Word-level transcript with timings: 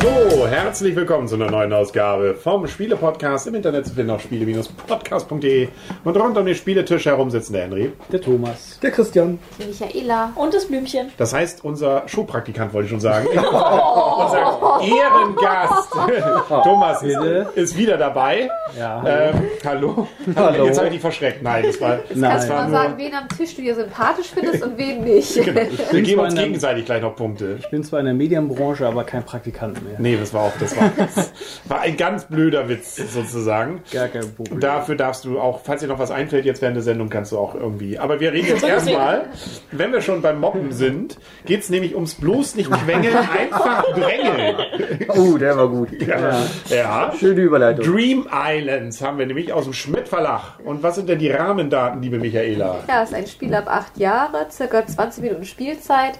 So, 0.00 0.46
herzlich 0.46 0.94
willkommen 0.94 1.26
zu 1.26 1.34
einer 1.34 1.50
neuen 1.50 1.72
Ausgabe 1.72 2.34
vom 2.34 2.68
Spiele-Podcast 2.68 3.48
im 3.48 3.56
Internet 3.56 3.86
zu 3.86 3.94
finden 3.94 4.10
auf 4.12 4.22
spiele-podcast.de 4.22 5.68
und 6.04 6.16
rund 6.16 6.38
um 6.38 6.46
den 6.46 6.54
Spieletisch 6.54 7.06
herum 7.06 7.30
sitzen 7.30 7.54
der 7.54 7.62
Henry. 7.62 7.92
Der 8.12 8.20
Thomas. 8.20 8.78
Der 8.80 8.92
Christian. 8.92 9.40
Die 9.58 9.64
Michaela. 9.66 10.32
Und 10.36 10.54
das 10.54 10.66
Blümchen. 10.66 11.10
Das 11.16 11.34
heißt, 11.34 11.64
unser 11.64 12.06
Showpraktikant 12.06 12.72
wollte 12.72 12.84
ich 12.84 12.90
schon 12.90 13.00
sagen. 13.00 13.26
unser 13.36 14.80
Ehrengast 14.82 15.90
Thomas 16.48 17.02
ist, 17.02 17.18
ist 17.56 17.76
wieder 17.76 17.96
dabei. 17.96 18.48
Ja. 18.78 19.02
Ähm, 19.04 19.34
hallo. 19.64 20.06
Hallo. 20.36 20.66
Jetzt 20.66 20.76
habe 20.78 20.88
ich 20.88 20.92
dich 20.94 21.00
verschreckt. 21.00 21.42
Nein, 21.42 21.64
das 21.66 21.80
war, 21.80 21.98
Kannst 21.98 22.16
Nein. 22.16 22.46
du 22.46 22.54
mal 22.54 22.70
sagen, 22.70 22.94
wen 22.98 23.14
am 23.14 23.28
Tisch 23.30 23.56
du 23.56 23.62
hier 23.62 23.74
sympathisch 23.74 24.28
findest 24.32 24.62
und 24.62 24.78
wen 24.78 25.02
nicht? 25.02 25.34
genau. 25.34 25.60
Wir 25.90 26.02
geben 26.02 26.20
uns 26.20 26.34
gegenseitig 26.34 26.84
gleich 26.84 27.02
noch 27.02 27.16
Punkte. 27.16 27.56
Ich 27.58 27.68
bin 27.70 27.82
zwar 27.82 27.98
in 28.00 28.06
der 28.06 28.14
Medienbranche, 28.14 28.86
aber 28.86 29.02
kein 29.04 29.24
Praktikant 29.24 29.82
mehr. 29.82 29.87
Nee, 29.98 30.16
das 30.16 30.34
war 30.34 30.42
auch, 30.42 30.52
das 30.58 30.76
war, 30.76 30.90
das 30.96 31.32
war 31.68 31.80
ein 31.80 31.96
ganz 31.96 32.24
blöder 32.24 32.68
Witz 32.68 32.96
sozusagen. 32.96 33.82
Gar 33.92 34.08
kein 34.08 34.34
Problem. 34.34 34.60
Dafür 34.60 34.94
darfst 34.94 35.24
du 35.24 35.40
auch, 35.40 35.60
falls 35.62 35.80
dir 35.80 35.88
noch 35.88 35.98
was 35.98 36.10
einfällt, 36.10 36.44
jetzt 36.44 36.60
während 36.62 36.76
der 36.76 36.82
Sendung 36.82 37.08
kannst 37.08 37.32
du 37.32 37.38
auch 37.38 37.54
irgendwie. 37.54 37.98
Aber 37.98 38.20
wir 38.20 38.32
reden 38.32 38.48
jetzt 38.48 38.64
erstmal, 38.64 39.26
wenn 39.72 39.92
wir 39.92 40.00
schon 40.00 40.22
beim 40.22 40.40
Mobben 40.40 40.72
sind, 40.72 41.18
geht 41.46 41.60
es 41.60 41.70
nämlich 41.70 41.94
ums 41.94 42.14
bloß 42.14 42.56
nicht 42.56 42.70
quengeln, 42.70 43.16
einfach 43.16 43.84
drängeln. 43.94 44.56
Oh, 45.08 45.38
der 45.38 45.56
war 45.56 45.68
gut. 45.68 45.88
Ja. 46.02 46.42
ja. 46.68 47.12
Schöne 47.18 47.40
Überleitung. 47.40 47.84
Dream 47.84 48.26
Islands 48.30 49.00
haben 49.02 49.18
wir 49.18 49.26
nämlich 49.26 49.52
aus 49.52 49.64
dem 49.64 49.72
Schmidt 49.72 50.08
Verlag. 50.08 50.58
Und 50.64 50.82
was 50.82 50.96
sind 50.96 51.08
denn 51.08 51.18
die 51.18 51.30
Rahmendaten, 51.30 52.02
liebe 52.02 52.18
Michaela? 52.18 52.80
Ja, 52.88 53.02
ist 53.02 53.14
ein 53.14 53.26
Spiel 53.26 53.54
ab 53.54 53.66
8 53.68 53.98
Jahre, 53.98 54.46
circa 54.50 54.86
20 54.86 55.22
Minuten 55.22 55.44
Spielzeit. 55.44 56.18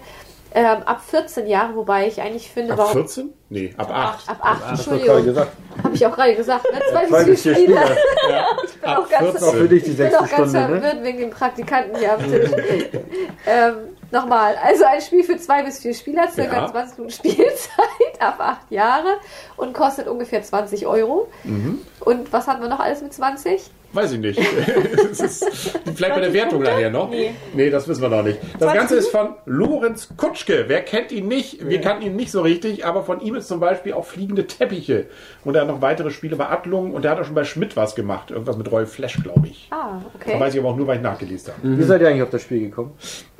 Ähm, 0.51 0.81
ab 0.83 1.01
14 1.07 1.45
Jahre, 1.47 1.75
wobei 1.75 2.07
ich 2.07 2.19
eigentlich 2.21 2.49
finde, 2.49 2.73
Ab 2.73 2.79
warum. 2.79 2.93
14? 2.93 3.33
Nee, 3.49 3.73
ab 3.77 3.89
8. 3.91 4.29
Ab 4.29 4.37
8, 4.41 4.65
Hast 4.71 4.85
du 4.87 4.89
gerade 4.89 4.99
Entschuldigung. 5.01 5.25
gesagt. 5.25 5.51
Habe 5.83 5.95
ich 5.95 6.05
auch 6.05 6.15
gerade 6.15 6.35
gesagt. 6.35 6.65
Ne? 6.73 6.79
Zwei 6.91 7.05
Zwei 7.07 7.23
bis 7.23 7.23
vier 7.23 7.31
bis 7.33 7.41
vier 7.43 7.55
Spieler. 7.55 7.81
Spieler. 7.87 8.45
Ich 8.65 8.81
bin 8.81 8.89
Ab 8.89 8.97
auch 8.99 9.09
ganz, 9.09 9.31
14. 9.31 9.47
Auch 9.47 9.53
für 9.53 9.67
dich 9.67 9.83
die 9.83 9.91
ich 9.91 9.97
bin 9.97 10.07
auch 10.15 10.19
ganz 10.19 10.31
Stunde, 10.31 10.59
ne? 10.59 10.67
verwirrt 10.81 11.03
wegen 11.03 11.17
den 11.19 11.29
Praktikanten 11.31 11.97
hier 11.97 12.13
am 12.13 12.23
Tisch. 12.23 12.49
ähm, 13.47 13.75
Nochmal, 14.11 14.55
also 14.63 14.85
ein 14.85 15.01
Spiel 15.01 15.23
für 15.23 15.37
zwei 15.37 15.61
bis 15.61 15.79
vier 15.79 15.93
Spieler, 15.93 16.27
circa 16.31 16.61
Ja. 16.61 16.71
20 16.71 16.97
Minuten 16.97 17.13
Spielzeit, 17.13 17.69
ab 18.19 18.39
8 18.39 18.71
Jahre 18.71 19.17
und 19.55 19.73
kostet 19.73 20.07
ungefähr 20.07 20.41
20 20.41 20.87
Euro. 20.87 21.27
Mhm. 21.43 21.79
Und 21.99 22.33
was 22.33 22.47
hatten 22.47 22.61
wir 22.63 22.69
noch 22.69 22.79
alles 22.79 23.03
mit 23.03 23.13
20? 23.13 23.69
Weiß 23.91 24.11
ich 24.11 24.19
nicht. 24.19 24.39
Vielleicht 25.13 26.15
bei 26.15 26.21
der 26.21 26.33
Wertung 26.33 26.61
nachher 26.61 26.89
noch. 26.91 27.09
Nee. 27.09 27.31
Nee, 27.53 27.69
das 27.69 27.87
wissen 27.87 28.01
wir 28.01 28.09
noch 28.09 28.23
nicht. 28.23 28.39
Das 28.53 28.59
20 28.71 28.77
Ganze 28.79 28.95
ist 28.97 29.09
von 29.09 29.29
Lorenz 29.45 30.09
Kutschke. 30.15 30.65
Wer 30.67 30.81
kennt 30.81 31.11
ihn 31.11 31.27
nicht? 31.27 31.67
Wir 31.67 31.81
kannten 31.81 32.03
ihn 32.03 32.15
nicht 32.15 32.31
so 32.31 32.41
richtig, 32.41 32.85
aber 32.85 33.03
von 33.03 33.19
ihm 33.21 33.35
ist 33.35 33.47
zum 33.47 33.59
Beispiel 33.59 33.93
auch 33.93 34.05
fliegende 34.05 34.45
Teppiche. 34.45 35.07
Und 35.43 35.55
er 35.55 35.61
hat 35.61 35.67
noch 35.67 35.81
weitere 35.81 36.11
Spiele 36.11 36.35
bei 36.35 36.47
Adlung 36.49 36.93
und 36.93 37.03
er 37.05 37.11
hat 37.11 37.19
auch 37.19 37.25
schon 37.25 37.35
bei 37.35 37.43
Schmidt 37.45 37.75
was 37.75 37.95
gemacht. 37.95 38.29
Irgendwas 38.31 38.57
mit 38.57 38.71
Roy 38.71 38.85
Flash, 38.85 39.21
glaube 39.23 39.47
ich. 39.47 39.67
Ah, 39.71 39.99
Da 39.99 40.05
okay. 40.13 40.39
weiß 40.39 40.53
ich 40.53 40.59
aber 40.59 40.69
auch 40.69 40.75
nur, 40.77 40.85
weil 40.87 40.97
ich 40.97 41.03
nachgelesen 41.03 41.53
habe. 41.53 41.77
Wie 41.77 41.83
seid 41.83 42.01
ihr 42.01 42.07
eigentlich 42.09 42.23
auf 42.23 42.29
das 42.29 42.43
Spiel 42.43 42.59
gekommen? 42.59 42.91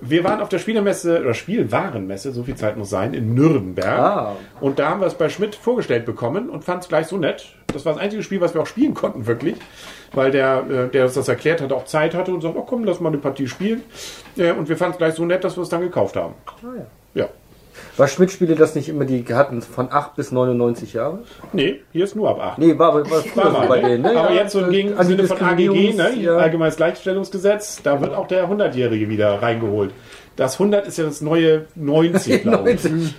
Wir 0.02 0.23
waren 0.23 0.42
auf 0.42 0.50
der 0.50 0.59
Spielemesse 0.59 1.20
oder 1.22 1.33
Spielwarenmesse, 1.33 2.31
so 2.31 2.44
viel 2.44 2.55
Zeit 2.55 2.77
muss 2.77 2.89
sein, 2.89 3.14
in 3.14 3.33
Nürnberg. 3.36 4.00
Ah. 4.00 4.36
Und 4.61 4.80
da 4.80 4.89
haben 4.89 5.02
wir 5.02 5.08
es 5.08 5.14
bei 5.16 5.30
Schmidt 5.30 5.55
vorgestellt 5.55 6.05
bekommen 6.05 6.50
und 6.50 6.64
fanden 6.64 6.81
es 6.81 6.88
gleich 6.89 7.08
so 7.08 7.17
nett. 7.17 7.45
Das 7.67 7.86
war 7.86 7.94
das 7.94 8.02
einzige 8.02 8.23
Spiel, 8.23 8.42
was 8.42 8.53
wir 8.55 8.61
auch 8.61 8.67
spielen 8.67 8.94
konnten, 8.95 9.27
wirklich. 9.27 9.55
Weil 10.13 10.31
der, 10.31 10.63
äh, 10.69 10.88
der 10.89 11.05
uns 11.05 11.13
das 11.13 11.27
erklärt 11.27 11.61
hat, 11.61 11.71
auch 11.71 11.85
Zeit 11.85 12.14
hatte 12.15 12.31
und 12.33 12.42
sagt, 12.42 12.55
oh 12.58 12.64
komm, 12.64 12.83
lass 12.83 12.99
mal 12.99 13.09
eine 13.09 13.17
Partie 13.20 13.47
spielen. 13.47 13.83
Äh, 14.37 14.52
Und 14.52 14.67
wir 14.70 14.77
fanden 14.77 14.93
es 14.93 14.97
gleich 14.97 15.14
so 15.14 15.25
nett, 15.25 15.43
dass 15.43 15.55
wir 15.58 15.61
es 15.64 15.70
dann 15.70 15.81
gekauft 15.81 16.15
haben. 16.15 16.33
Ah, 16.47 16.77
ja. 17.14 17.21
Ja. 17.23 17.30
War 17.97 18.07
Schmidt-Spiele 18.07 18.55
das 18.55 18.75
nicht 18.75 18.89
immer, 18.89 19.05
die 19.05 19.25
hatten 19.33 19.61
von 19.61 19.91
8 19.91 20.15
bis 20.15 20.31
99 20.31 20.93
Jahre? 20.93 21.19
Nee, 21.53 21.81
hier 21.91 22.03
ist 22.03 22.15
nur 22.15 22.29
ab 22.29 22.39
8. 22.39 22.57
Nee, 22.57 22.77
war, 22.77 22.93
war 22.93 23.03
früher 23.05 23.43
War 23.43 23.51
so 23.51 23.57
mal, 23.57 23.67
bei 23.67 23.81
ne? 23.81 23.89
denen, 23.89 24.03
ne? 24.03 24.17
Aber 24.17 24.31
Ja, 24.31 24.41
jetzt 24.41 24.53
so 24.53 24.59
im 24.59 25.03
Sinne 25.03 25.23
von 25.25 25.41
AGG, 25.41 25.93
ne? 25.93 26.15
Ja. 26.17 26.37
Allgemeines 26.37 26.77
Gleichstellungsgesetz, 26.77 27.81
da 27.83 27.99
wird 28.01 28.13
auch 28.13 28.27
der 28.27 28.49
100-Jährige 28.49 29.09
wieder 29.09 29.41
reingeholt. 29.41 29.91
Das 30.39 30.53
100 30.53 30.87
ist 30.87 30.97
ja 30.97 31.03
das 31.03 31.19
neue 31.19 31.65
90, 31.75 32.41
glaube 32.43 32.71
ich. 32.71 32.83
90. 32.85 33.13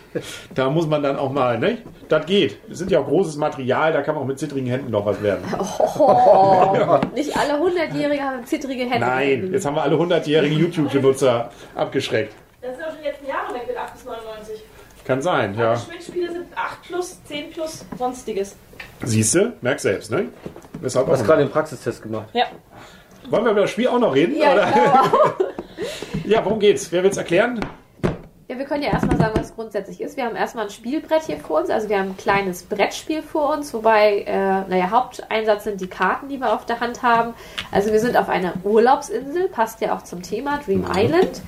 Da 0.54 0.70
muss 0.70 0.86
man 0.86 1.02
dann 1.02 1.16
auch 1.16 1.30
mal, 1.30 1.58
ne? 1.58 1.76
Das 2.08 2.24
geht. 2.24 2.56
Es 2.70 2.78
sind 2.78 2.90
ja 2.90 3.00
auch 3.00 3.06
großes 3.06 3.36
Material, 3.36 3.92
da 3.92 4.00
kann 4.00 4.14
man 4.14 4.24
auch 4.24 4.26
mit 4.26 4.38
zittrigen 4.38 4.68
Händen 4.68 4.90
noch 4.90 5.04
was 5.04 5.22
werden. 5.22 5.44
Oh, 5.98 6.98
nicht 7.14 7.36
alle 7.36 7.54
100-Jährigen 7.54 8.24
haben 8.24 8.46
zittrige 8.46 8.84
Hände. 8.84 9.00
Nein, 9.06 9.50
jetzt 9.52 9.66
haben 9.66 9.76
wir 9.76 9.82
alle 9.82 9.96
100-jährigen 9.96 10.58
YouTube-Benutzer 10.58 11.50
abgeschreckt. 11.74 12.32
Das 12.62 12.76
sind 12.76 12.84
auch 12.84 12.90
schon 12.90 12.98
die 13.02 13.08
letzten 13.08 13.26
Jahre 13.26 13.54
weg 13.54 13.62
mit 13.66 13.76
8 13.76 13.92
bis 13.92 14.04
99. 14.04 14.62
Kann 15.10 15.22
sein, 15.22 15.58
ja. 15.58 15.76
Schmidt-Spiele 15.76 16.30
sind 16.30 16.46
8 16.54 16.82
plus, 16.82 17.24
10 17.24 17.50
plus, 17.50 17.84
sonstiges. 17.98 18.54
Siehst 19.02 19.34
du? 19.34 19.54
Merk 19.60 19.80
selbst, 19.80 20.08
ne? 20.12 20.28
Weshalb 20.80 21.06
Du 21.06 21.12
hast 21.12 21.24
gerade 21.24 21.42
den 21.42 21.50
Praxistest 21.50 22.00
gemacht. 22.00 22.28
Ja. 22.32 22.44
Wollen 23.28 23.42
wir 23.42 23.50
über 23.50 23.62
das 23.62 23.70
Spiel 23.70 23.88
auch 23.88 23.98
noch 23.98 24.14
reden? 24.14 24.36
Ja, 24.36 24.52
oder? 24.52 24.68
ja, 26.26 26.44
worum 26.44 26.60
geht's? 26.60 26.92
Wer 26.92 27.02
will's 27.02 27.16
erklären? 27.16 27.58
Ja, 28.46 28.56
wir 28.56 28.64
können 28.64 28.84
ja 28.84 28.90
erstmal 28.90 29.16
sagen, 29.16 29.32
was 29.34 29.46
es 29.46 29.54
grundsätzlich 29.56 30.00
ist. 30.00 30.16
Wir 30.16 30.26
haben 30.26 30.36
erstmal 30.36 30.66
ein 30.66 30.70
Spielbrett 30.70 31.24
hier 31.24 31.38
vor 31.38 31.58
uns, 31.58 31.70
also 31.70 31.88
wir 31.88 31.98
haben 31.98 32.10
ein 32.10 32.16
kleines 32.16 32.62
Brettspiel 32.62 33.22
vor 33.22 33.52
uns, 33.52 33.74
wobei, 33.74 34.20
äh, 34.28 34.32
naja, 34.68 34.90
Haupteinsatz 34.92 35.64
sind 35.64 35.80
die 35.80 35.88
Karten, 35.88 36.28
die 36.28 36.38
wir 36.38 36.52
auf 36.52 36.66
der 36.66 36.78
Hand 36.78 37.02
haben. 37.02 37.34
Also 37.72 37.90
wir 37.90 37.98
sind 37.98 38.16
auf 38.16 38.28
einer 38.28 38.52
Urlaubsinsel, 38.62 39.48
passt 39.48 39.80
ja 39.80 39.92
auch 39.96 40.02
zum 40.02 40.22
Thema 40.22 40.60
Dream 40.64 40.86
Island. 40.88 41.42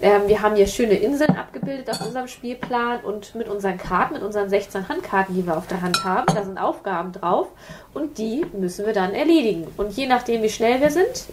Ähm, 0.00 0.28
wir 0.28 0.42
haben 0.42 0.54
hier 0.54 0.68
schöne 0.68 0.94
Inseln 0.94 1.36
abgebildet 1.36 1.90
auf 1.90 2.00
unserem 2.06 2.28
Spielplan 2.28 3.00
und 3.00 3.34
mit 3.34 3.48
unseren 3.48 3.78
Karten, 3.78 4.14
mit 4.14 4.22
unseren 4.22 4.48
16 4.48 4.88
Handkarten, 4.88 5.34
die 5.34 5.44
wir 5.44 5.56
auf 5.56 5.66
der 5.66 5.82
Hand 5.82 6.04
haben, 6.04 6.26
da 6.32 6.44
sind 6.44 6.56
Aufgaben 6.58 7.12
drauf 7.12 7.48
und 7.94 8.18
die 8.18 8.46
müssen 8.56 8.86
wir 8.86 8.92
dann 8.92 9.12
erledigen. 9.12 9.66
Und 9.76 9.92
je 9.96 10.06
nachdem, 10.06 10.42
wie 10.42 10.50
schnell 10.50 10.80
wir 10.80 10.90
sind, 10.90 11.24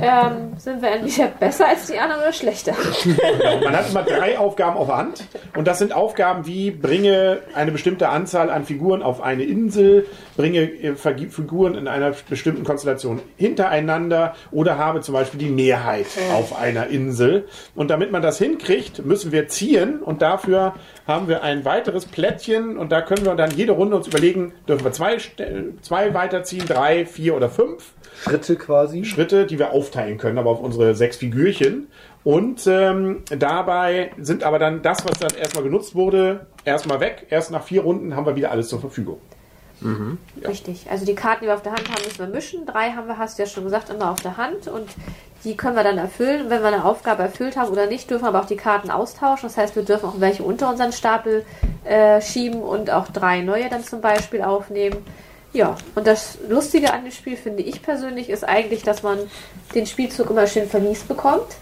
ähm, 0.00 0.52
sind 0.58 0.82
wir 0.82 0.90
entweder 0.90 1.28
besser 1.28 1.68
als 1.68 1.86
die 1.86 1.98
anderen 1.98 2.22
oder 2.22 2.32
schlechter. 2.32 2.74
Man 3.64 3.76
hat 3.76 3.90
immer 3.90 4.02
drei 4.02 4.38
Aufgaben 4.38 4.76
auf 4.76 4.86
der 4.86 4.96
Hand. 4.96 5.24
Und 5.56 5.66
das 5.66 5.78
sind 5.78 5.92
Aufgaben 5.92 6.46
wie 6.46 6.70
bringe 6.70 7.40
eine 7.54 7.72
bestimmte 7.72 8.08
Anzahl 8.08 8.50
an 8.50 8.64
Figuren 8.64 9.02
auf 9.02 9.20
eine 9.20 9.44
Insel, 9.44 10.06
bringe 10.36 10.60
äh, 10.60 10.94
Figuren 10.94 11.74
in 11.74 11.88
einer 11.88 12.12
bestimmten 12.28 12.64
Konstellation 12.64 13.20
hintereinander 13.36 14.34
oder 14.50 14.78
habe 14.78 15.00
zum 15.00 15.14
Beispiel 15.14 15.40
die 15.40 15.50
Mehrheit 15.50 16.06
auf 16.34 16.58
einer 16.58 16.88
Insel. 16.88 17.48
Und 17.74 17.90
damit 17.90 18.12
man 18.12 18.22
das 18.22 18.38
hinkriegt, 18.38 19.04
müssen 19.04 19.32
wir 19.32 19.48
ziehen. 19.48 20.00
Und 20.00 20.22
dafür 20.22 20.74
haben 21.06 21.28
wir 21.28 21.42
ein 21.42 21.64
weiteres 21.64 22.06
Plättchen. 22.06 22.76
Und 22.76 22.92
da 22.92 23.00
können 23.00 23.24
wir 23.24 23.34
dann 23.34 23.50
jede 23.50 23.72
Runde 23.72 23.96
uns 23.96 24.06
überlegen, 24.06 24.52
dürfen 24.68 24.84
wir 24.84 24.92
zwei, 24.92 25.16
zwei 25.82 26.14
weiterziehen, 26.14 26.66
drei, 26.66 27.06
vier 27.06 27.34
oder 27.36 27.48
fünf. 27.48 27.92
Schritte 28.22 28.56
quasi. 28.56 29.04
Schritte, 29.04 29.46
die 29.46 29.58
wir 29.58 29.72
aufteilen 29.72 30.18
können, 30.18 30.38
aber 30.38 30.50
auf 30.50 30.60
unsere 30.60 30.94
sechs 30.94 31.16
Figürchen. 31.16 31.88
Und 32.24 32.66
ähm, 32.66 33.22
dabei 33.38 34.10
sind 34.18 34.42
aber 34.42 34.58
dann 34.58 34.82
das, 34.82 35.04
was 35.04 35.18
dann 35.18 35.38
erstmal 35.38 35.64
genutzt 35.64 35.94
wurde, 35.94 36.46
erstmal 36.64 37.00
weg. 37.00 37.26
Erst 37.30 37.50
nach 37.50 37.62
vier 37.62 37.82
Runden 37.82 38.16
haben 38.16 38.26
wir 38.26 38.36
wieder 38.36 38.50
alles 38.50 38.68
zur 38.68 38.80
Verfügung. 38.80 39.18
Richtig. 40.46 40.86
Also 40.90 41.06
die 41.06 41.14
Karten, 41.14 41.42
die 41.42 41.46
wir 41.46 41.54
auf 41.54 41.62
der 41.62 41.72
Hand 41.72 41.88
haben, 41.88 42.02
müssen 42.04 42.18
wir 42.18 42.26
mischen. 42.26 42.66
Drei 42.66 42.90
haben 42.90 43.06
wir, 43.06 43.18
hast 43.18 43.38
du 43.38 43.42
ja 43.42 43.48
schon 43.48 43.64
gesagt, 43.64 43.90
immer 43.90 44.10
auf 44.10 44.20
der 44.20 44.36
Hand. 44.36 44.66
Und 44.66 44.88
die 45.44 45.56
können 45.56 45.76
wir 45.76 45.84
dann 45.84 45.98
erfüllen. 45.98 46.42
Und 46.42 46.50
wenn 46.50 46.62
wir 46.62 46.68
eine 46.68 46.84
Aufgabe 46.84 47.22
erfüllt 47.22 47.56
haben 47.56 47.70
oder 47.70 47.86
nicht, 47.86 48.10
dürfen 48.10 48.24
wir 48.24 48.28
aber 48.28 48.40
auch 48.40 48.46
die 48.46 48.56
Karten 48.56 48.90
austauschen. 48.90 49.48
Das 49.48 49.56
heißt, 49.56 49.76
wir 49.76 49.84
dürfen 49.84 50.08
auch 50.08 50.20
welche 50.20 50.42
unter 50.42 50.68
unseren 50.68 50.92
Stapel 50.92 51.44
äh, 51.84 52.20
schieben 52.20 52.60
und 52.60 52.90
auch 52.90 53.08
drei 53.08 53.40
neue 53.42 53.68
dann 53.68 53.84
zum 53.84 54.00
Beispiel 54.00 54.42
aufnehmen. 54.42 54.96
Ja, 55.52 55.76
und 55.94 56.06
das 56.06 56.38
Lustige 56.48 56.92
an 56.92 57.04
dem 57.04 57.12
Spiel, 57.12 57.36
finde 57.36 57.62
ich 57.62 57.82
persönlich, 57.82 58.28
ist 58.28 58.44
eigentlich, 58.44 58.82
dass 58.82 59.02
man 59.02 59.18
den 59.74 59.86
Spielzug 59.86 60.30
immer 60.30 60.46
schön 60.46 60.68
vermiest 60.68 61.08
bekommt. 61.08 61.56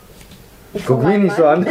Ich 0.75 0.85
Guck 0.85 1.03
mich 1.05 1.19
nicht 1.19 1.37
so 1.37 1.47
an. 1.47 1.67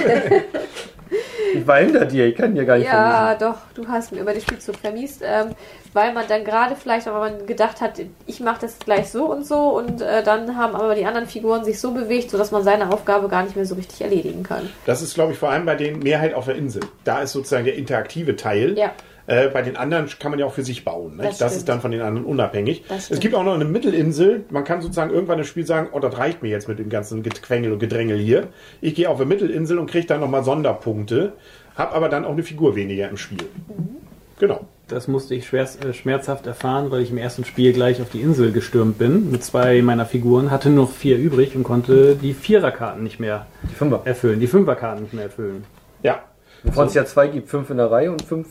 Ich 1.53 1.65
war 1.65 1.77
hinter 1.77 2.05
dir, 2.05 2.25
ich 2.25 2.35
kann 2.35 2.53
dir 2.53 2.65
gar 2.65 2.77
nicht 2.77 2.87
Ja, 2.87 3.35
doch, 3.35 3.55
du 3.75 3.87
hast 3.87 4.11
mir 4.11 4.19
über 4.19 4.33
den 4.33 4.41
Spielzug 4.41 4.75
vermiest, 4.75 5.21
ähm, 5.23 5.55
weil 5.93 6.13
man 6.13 6.25
dann 6.27 6.43
gerade 6.43 6.75
vielleicht, 6.75 7.07
aber 7.07 7.19
man 7.19 7.45
gedacht 7.45 7.79
hat, 7.79 8.01
ich 8.25 8.39
mache 8.39 8.61
das 8.61 8.79
gleich 8.79 9.09
so 9.09 9.31
und 9.31 9.45
so 9.45 9.77
und 9.77 10.01
äh, 10.01 10.23
dann 10.23 10.57
haben 10.57 10.75
aber 10.75 10.95
die 10.95 11.05
anderen 11.05 11.27
Figuren 11.27 11.63
sich 11.63 11.79
so 11.79 11.91
bewegt, 11.91 12.31
sodass 12.31 12.51
man 12.51 12.63
seine 12.63 12.91
Aufgabe 12.91 13.29
gar 13.29 13.43
nicht 13.43 13.55
mehr 13.55 13.65
so 13.65 13.75
richtig 13.75 14.01
erledigen 14.01 14.43
kann. 14.43 14.69
Das 14.85 15.01
ist, 15.01 15.13
glaube 15.13 15.33
ich, 15.33 15.37
vor 15.37 15.49
allem 15.49 15.65
bei 15.65 15.75
den 15.75 15.99
Mehrheit 15.99 16.33
auf 16.33 16.45
der 16.45 16.55
Insel. 16.55 16.81
Da 17.03 17.21
ist 17.21 17.31
sozusagen 17.31 17.65
der 17.65 17.75
interaktive 17.75 18.35
Teil. 18.35 18.77
Ja. 18.77 18.91
Äh, 19.27 19.49
bei 19.49 19.61
den 19.63 19.75
anderen 19.75 20.07
kann 20.19 20.31
man 20.31 20.39
ja 20.39 20.45
auch 20.45 20.53
für 20.53 20.63
sich 20.63 20.85
bauen. 20.85 21.19
Das 21.21 21.37
Das, 21.39 21.55
ist 21.55 21.67
dann 21.67 21.81
von 21.81 21.91
den 21.91 22.01
anderen 22.01 22.25
unabhängig. 22.25 22.83
Es 22.89 23.19
gibt 23.19 23.33
auch 23.33 23.43
noch 23.43 23.55
eine 23.55 23.65
Mittelinsel. 23.65 24.45
Man 24.51 24.63
kann 24.63 24.81
sozusagen 24.81 25.11
irgendwann 25.11 25.39
im 25.39 25.45
Spiel 25.45 25.65
sagen, 25.65 25.89
oh, 25.93 25.99
das 25.99 26.17
reicht 26.17 26.43
mir 26.43 26.49
jetzt 26.49 26.67
mit 26.67 26.77
dem 26.79 26.89
ganzen 26.89 27.23
Gequengel 27.23 27.71
und 27.71 27.79
Gedrängel 27.79 28.17
hier. 28.19 28.47
Ich 28.81 28.93
gehe 28.95 29.09
auf 29.09 29.17
eine 29.19 29.25
Mittelinsel 29.27 29.79
und 29.79 29.89
kriege 29.89 30.05
dann 30.05 30.19
nochmal 30.19 30.43
Sonderpunkte, 30.43 31.33
habe 31.75 31.93
aber 31.95 32.09
dann 32.09 32.23
auch 32.25 32.31
eine 32.33 32.43
Figur 32.43 32.75
weniger 32.75 33.09
im 33.09 33.17
Spiel. 33.17 33.39
Mhm. 33.67 33.97
Genau. 34.39 34.67
Das 34.87 35.07
musste 35.07 35.33
ich 35.33 35.47
schwer, 35.47 35.63
äh, 35.63 35.93
schmerzhaft 35.93 36.45
erfahren, 36.45 36.91
weil 36.91 37.01
ich 37.01 37.09
im 37.09 37.17
ersten 37.17 37.43
Spiel 37.45 37.73
gleich 37.73 38.01
auf 38.01 38.09
die 38.11 38.21
Insel 38.21 38.51
gestürmt 38.51 38.99
bin 38.99 39.31
mit 39.31 39.43
zwei 39.43 39.81
meiner 39.81 40.05
Figuren, 40.05 40.51
hatte 40.51 40.69
nur 40.69 40.87
vier 40.87 41.17
übrig 41.17 41.55
und 41.55 41.63
konnte 41.63 42.15
die 42.15 42.33
Viererkarten 42.35 43.01
nicht 43.01 43.19
mehr 43.19 43.47
Die 43.71 43.73
Fünfer. 43.73 44.01
erfüllen, 44.05 44.39
die 44.39 44.45
Fünferkarten 44.47 45.03
nicht 45.03 45.13
mehr 45.15 45.23
erfüllen. 45.23 45.63
Ja, 46.03 46.21
Wovon 46.63 46.87
es 46.87 46.93
ja 46.93 47.05
zwei 47.05 47.27
gibt. 47.27 47.49
Fünf 47.49 47.69
in 47.69 47.77
der 47.77 47.91
Reihe 47.91 48.11
und 48.11 48.21
fünf 48.23 48.47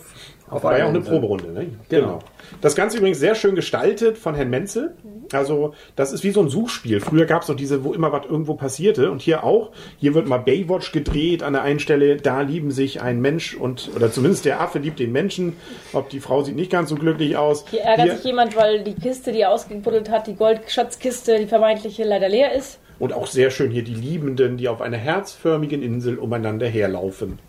auf 0.50 0.62
war 0.62 0.78
ja 0.78 0.84
auch 0.84 0.90
eine. 0.90 1.00
Proberunde. 1.00 1.50
Ne? 1.50 1.66
Genau. 1.88 2.20
Das 2.60 2.76
Ganze 2.76 2.98
übrigens 2.98 3.18
sehr 3.18 3.34
schön 3.34 3.54
gestaltet 3.54 4.18
von 4.18 4.34
Herrn 4.34 4.50
Menzel. 4.50 4.94
Also 5.32 5.74
das 5.96 6.12
ist 6.12 6.22
wie 6.22 6.30
so 6.30 6.42
ein 6.42 6.48
Suchspiel. 6.48 7.00
Früher 7.00 7.24
gab 7.24 7.42
es 7.42 7.48
noch 7.48 7.56
diese, 7.56 7.82
wo 7.82 7.92
immer 7.92 8.12
was 8.12 8.26
irgendwo 8.26 8.54
passierte. 8.54 9.10
Und 9.10 9.22
hier 9.22 9.42
auch. 9.42 9.72
Hier 9.98 10.14
wird 10.14 10.28
mal 10.28 10.38
Baywatch 10.38 10.92
gedreht 10.92 11.42
an 11.42 11.54
der 11.54 11.62
einen 11.62 11.80
Stelle. 11.80 12.16
Da 12.16 12.42
lieben 12.42 12.70
sich 12.70 13.00
ein 13.00 13.20
Mensch 13.20 13.54
und, 13.54 13.90
oder 13.96 14.12
zumindest 14.12 14.44
der 14.44 14.60
Affe 14.60 14.78
liebt 14.78 14.98
den 15.00 15.10
Menschen. 15.12 15.56
Ob 15.92 16.10
die 16.10 16.20
Frau 16.20 16.42
sieht 16.42 16.56
nicht 16.56 16.70
ganz 16.70 16.90
so 16.90 16.94
glücklich 16.94 17.36
aus. 17.36 17.64
Hier 17.70 17.80
ärgert 17.80 18.04
Hier- 18.06 18.16
sich 18.16 18.24
jemand, 18.24 18.54
weil 18.54 18.84
die 18.84 18.94
Kiste, 18.94 19.32
die 19.32 19.40
er 19.40 19.50
ausgebuddelt 19.50 20.10
hat, 20.10 20.26
die 20.26 20.36
Goldschatzkiste, 20.36 21.38
die 21.38 21.46
vermeintliche, 21.46 22.04
leider 22.04 22.28
leer 22.28 22.52
ist. 22.54 22.78
Und 23.00 23.12
auch 23.12 23.26
sehr 23.26 23.50
schön 23.50 23.72
hier 23.72 23.82
die 23.82 23.94
Liebenden, 23.94 24.56
die 24.56 24.68
auf 24.68 24.80
einer 24.80 24.96
herzförmigen 24.98 25.82
Insel 25.82 26.16
umeinander 26.16 26.68
herlaufen. 26.68 27.40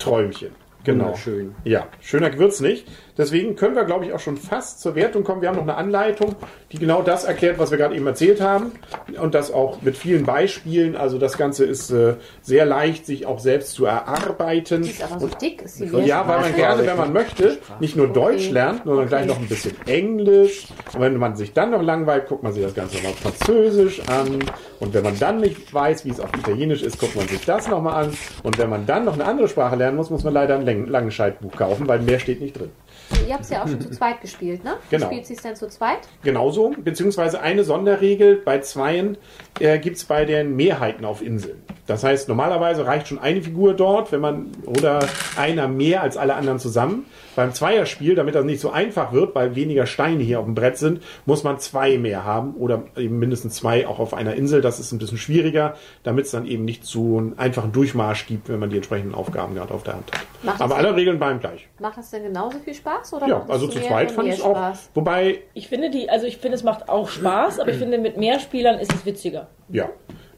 Träumchen. 0.00 0.50
Genau. 0.82 1.04
Wunderschön. 1.04 1.54
Ja, 1.64 1.88
schöner 2.00 2.36
wird's 2.38 2.60
nicht. 2.60 2.86
Deswegen 3.20 3.54
können 3.54 3.76
wir, 3.76 3.84
glaube 3.84 4.06
ich, 4.06 4.14
auch 4.14 4.18
schon 4.18 4.38
fast 4.38 4.80
zur 4.80 4.94
Wertung 4.94 5.24
kommen. 5.24 5.42
Wir 5.42 5.50
haben 5.50 5.56
noch 5.56 5.62
eine 5.64 5.74
Anleitung, 5.76 6.34
die 6.72 6.78
genau 6.78 7.02
das 7.02 7.24
erklärt, 7.24 7.58
was 7.58 7.70
wir 7.70 7.76
gerade 7.76 7.94
eben 7.94 8.06
erzählt 8.06 8.40
haben. 8.40 8.72
Und 9.20 9.34
das 9.34 9.52
auch 9.52 9.82
mit 9.82 9.94
vielen 9.94 10.24
Beispielen. 10.24 10.96
Also 10.96 11.18
das 11.18 11.36
Ganze 11.36 11.66
ist 11.66 11.90
äh, 11.90 12.14
sehr 12.40 12.64
leicht, 12.64 13.04
sich 13.04 13.26
auch 13.26 13.38
selbst 13.38 13.72
zu 13.74 13.84
erarbeiten. 13.84 14.80
Die 14.82 14.88
ist 14.88 15.02
aber 15.04 15.20
so 15.20 15.26
dick. 15.28 15.60
Ist 15.60 15.80
die 15.80 15.84
Ja, 16.06 16.26
weil 16.26 16.40
man 16.40 16.54
gerne, 16.56 16.86
wenn 16.86 16.96
man 16.96 17.12
möchte, 17.12 17.58
nicht 17.78 17.94
nur 17.94 18.08
Deutsch 18.08 18.48
lernt, 18.50 18.84
sondern 18.86 19.06
gleich 19.06 19.26
noch 19.26 19.38
ein 19.38 19.48
bisschen 19.48 19.76
Englisch. 19.86 20.66
Und 20.94 21.02
wenn 21.02 21.16
man 21.18 21.36
sich 21.36 21.52
dann 21.52 21.72
noch 21.72 21.82
langweilt, 21.82 22.26
guckt 22.26 22.42
man 22.42 22.54
sich 22.54 22.62
das 22.62 22.74
Ganze 22.74 22.96
noch 23.02 23.10
auf 23.10 23.18
Französisch 23.18 24.00
an. 24.08 24.38
Und 24.80 24.94
wenn 24.94 25.04
man 25.04 25.18
dann 25.18 25.40
nicht 25.40 25.74
weiß, 25.74 26.06
wie 26.06 26.10
es 26.10 26.20
auf 26.20 26.30
Italienisch 26.38 26.82
ist, 26.82 26.98
guckt 26.98 27.16
man 27.16 27.28
sich 27.28 27.44
das 27.44 27.68
nochmal 27.68 28.04
an. 28.06 28.12
Und 28.44 28.56
wenn 28.56 28.70
man 28.70 28.86
dann 28.86 29.04
noch 29.04 29.12
eine 29.12 29.26
andere 29.26 29.46
Sprache 29.46 29.76
lernen 29.76 29.98
muss, 29.98 30.08
muss 30.08 30.24
man 30.24 30.32
leider 30.32 30.54
ein 30.54 30.64
Läng- 30.64 30.88
Langenscheidbuch 30.88 31.52
kaufen, 31.52 31.86
weil 31.86 31.98
mehr 32.00 32.18
steht 32.18 32.40
nicht 32.40 32.58
drin. 32.58 32.70
Ihr 33.26 33.34
habt 33.34 33.44
es 33.44 33.50
ja 33.50 33.62
auch 33.62 33.68
schon 33.68 33.80
zu 33.80 33.90
zweit 33.92 34.20
gespielt, 34.20 34.64
ne? 34.64 34.74
Genau. 34.90 35.06
Spielt 35.06 35.26
sie 35.26 35.34
es 35.34 35.42
denn 35.42 35.56
zu 35.56 35.68
zweit? 35.68 36.00
Genauso, 36.22 36.74
beziehungsweise 36.82 37.40
eine 37.40 37.64
Sonderregel 37.64 38.36
bei 38.36 38.58
Zweien 38.60 39.16
äh, 39.58 39.78
gibt 39.78 39.96
es 39.96 40.04
bei 40.04 40.24
den 40.24 40.56
Mehrheiten 40.56 41.04
auf 41.04 41.22
Inseln. 41.22 41.62
Das 41.86 42.04
heißt, 42.04 42.28
normalerweise 42.28 42.86
reicht 42.86 43.08
schon 43.08 43.18
eine 43.18 43.42
Figur 43.42 43.74
dort, 43.74 44.12
wenn 44.12 44.20
man 44.20 44.46
oder 44.64 45.00
einer 45.36 45.66
mehr 45.66 46.02
als 46.02 46.16
alle 46.16 46.34
anderen 46.34 46.60
zusammen. 46.60 47.06
Beim 47.34 47.52
Zweierspiel, 47.52 48.14
damit 48.14 48.34
das 48.34 48.44
nicht 48.44 48.60
so 48.60 48.70
einfach 48.70 49.12
wird, 49.12 49.34
weil 49.34 49.56
weniger 49.56 49.86
Steine 49.86 50.22
hier 50.22 50.38
auf 50.38 50.44
dem 50.44 50.54
Brett 50.54 50.78
sind, 50.78 51.02
muss 51.26 51.42
man 51.42 51.58
zwei 51.58 51.98
mehr 51.98 52.24
haben 52.24 52.54
oder 52.54 52.84
eben 52.96 53.18
mindestens 53.18 53.56
zwei 53.56 53.88
auch 53.88 53.98
auf 53.98 54.14
einer 54.14 54.34
Insel. 54.34 54.60
Das 54.60 54.78
ist 54.78 54.92
ein 54.92 54.98
bisschen 54.98 55.18
schwieriger, 55.18 55.74
damit 56.04 56.26
es 56.26 56.30
dann 56.30 56.46
eben 56.46 56.64
nicht 56.64 56.84
so 56.84 57.18
einen 57.18 57.38
einfachen 57.38 57.72
Durchmarsch 57.72 58.26
gibt, 58.26 58.48
wenn 58.48 58.60
man 58.60 58.70
die 58.70 58.76
entsprechenden 58.76 59.14
Aufgaben 59.14 59.54
gerade 59.54 59.74
auf 59.74 59.82
der 59.82 59.94
Hand 59.94 60.12
hat. 60.12 60.60
Aber 60.60 60.76
alle 60.76 60.94
Regeln 60.94 61.18
bleiben 61.18 61.40
gleich. 61.40 61.68
Macht 61.80 61.98
das 61.98 62.10
denn 62.10 62.22
genauso 62.22 62.58
viel 62.60 62.74
Spaß? 62.74 62.99
Oder 63.12 63.26
Ja, 63.28 63.44
also 63.48 63.66
zu 63.68 63.80
zweit 63.80 64.10
fand 64.12 64.28
ich 64.28 64.42
auch. 64.42 64.50
Spaß? 64.56 64.90
Wobei 64.94 65.38
Ich 65.54 65.68
finde 65.68 65.90
die, 65.90 66.08
also 66.10 66.26
ich 66.26 66.38
finde, 66.38 66.56
es 66.56 66.62
macht 66.64 66.88
auch 66.88 67.08
Spaß, 67.08 67.58
aber 67.60 67.70
ich 67.70 67.76
finde, 67.78 67.98
mit 67.98 68.16
mehr 68.16 68.38
Spielern 68.40 68.78
ist 68.78 68.92
es 68.94 69.04
witziger. 69.06 69.48
Ja, 69.68 69.88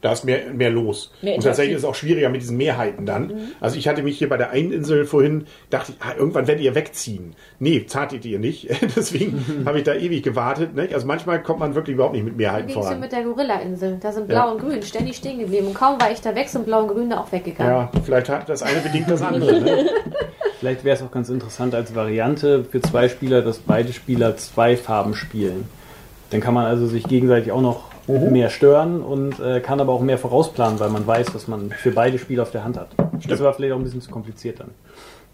da 0.02 0.12
ist 0.12 0.24
mehr, 0.24 0.52
mehr 0.52 0.70
los. 0.70 1.12
Mehr 1.22 1.36
und 1.36 1.44
tatsächlich 1.44 1.76
ist 1.76 1.82
es 1.82 1.88
auch 1.88 1.94
schwieriger 1.94 2.28
mit 2.28 2.42
diesen 2.42 2.56
Mehrheiten 2.56 3.06
dann. 3.06 3.52
Also 3.60 3.76
ich 3.78 3.86
hatte 3.86 4.02
mich 4.02 4.18
hier 4.18 4.28
bei 4.28 4.36
der 4.36 4.50
einen 4.50 4.72
Insel 4.72 5.04
vorhin, 5.04 5.46
dachte 5.70 5.92
ich, 5.92 6.04
ah, 6.04 6.14
irgendwann 6.18 6.48
werdet 6.48 6.64
ihr 6.64 6.74
wegziehen. 6.74 7.36
Nee, 7.60 7.86
zartet 7.86 8.24
ihr 8.24 8.40
nicht. 8.40 8.68
Deswegen 8.96 9.62
habe 9.64 9.78
ich 9.78 9.84
da 9.84 9.94
ewig 9.94 10.22
gewartet. 10.24 10.74
Ne? 10.74 10.88
Also 10.92 11.06
manchmal 11.06 11.40
kommt 11.42 11.60
man 11.60 11.76
wirklich 11.76 11.94
überhaupt 11.94 12.14
nicht 12.14 12.24
mit 12.24 12.36
Mehrheiten 12.36 12.68
Wie 12.68 12.72
voran. 12.72 12.98
mit 12.98 13.12
der 13.12 13.22
Gorilla-Insel? 13.22 13.98
Da 14.02 14.10
sind 14.10 14.26
Blau 14.26 14.36
Ja. 14.46 14.50
und 14.50 14.60
Grün 14.60 14.82
ständig 14.82 15.16
stehen 15.16 15.38
geblieben. 15.38 15.68
Und 15.68 15.74
kaum 15.74 16.00
war 16.00 16.10
ich 16.10 16.20
da 16.20 16.34
weg, 16.34 16.48
sind 16.48 16.64
Blau 16.66 16.82
und 16.82 16.88
Grün 16.88 17.08
da 17.10 17.20
auch 17.20 17.30
weggegangen. 17.30 17.72
Ja, 17.72 17.90
vielleicht 18.04 18.28
hat 18.28 18.48
das 18.48 18.62
eine 18.64 18.80
bedingt 18.80 19.08
das 19.08 19.22
andere. 19.22 19.60
Ne? 19.60 19.86
Vielleicht 20.62 20.84
wäre 20.84 20.94
es 20.94 21.02
auch 21.02 21.10
ganz 21.10 21.28
interessant 21.28 21.74
als 21.74 21.92
Variante 21.96 22.62
für 22.62 22.80
zwei 22.80 23.08
Spieler, 23.08 23.42
dass 23.42 23.58
beide 23.58 23.92
Spieler 23.92 24.36
zwei 24.36 24.76
Farben 24.76 25.16
spielen. 25.16 25.64
Dann 26.30 26.40
kann 26.40 26.54
man 26.54 26.66
also 26.66 26.86
sich 26.86 27.02
gegenseitig 27.02 27.50
auch 27.50 27.60
noch 27.60 27.90
mehr 28.06 28.48
stören 28.48 29.02
und 29.02 29.40
äh, 29.40 29.58
kann 29.58 29.80
aber 29.80 29.92
auch 29.92 30.02
mehr 30.02 30.18
vorausplanen, 30.18 30.78
weil 30.78 30.90
man 30.90 31.04
weiß, 31.04 31.34
was 31.34 31.48
man 31.48 31.70
für 31.72 31.90
beide 31.90 32.16
Spiele 32.16 32.42
auf 32.42 32.52
der 32.52 32.62
Hand 32.62 32.78
hat. 32.78 32.90
Das 33.26 33.40
war 33.40 33.52
vielleicht 33.54 33.72
auch 33.72 33.78
ein 33.78 33.82
bisschen 33.82 34.02
zu 34.02 34.12
kompliziert 34.12 34.60
dann. 34.60 34.70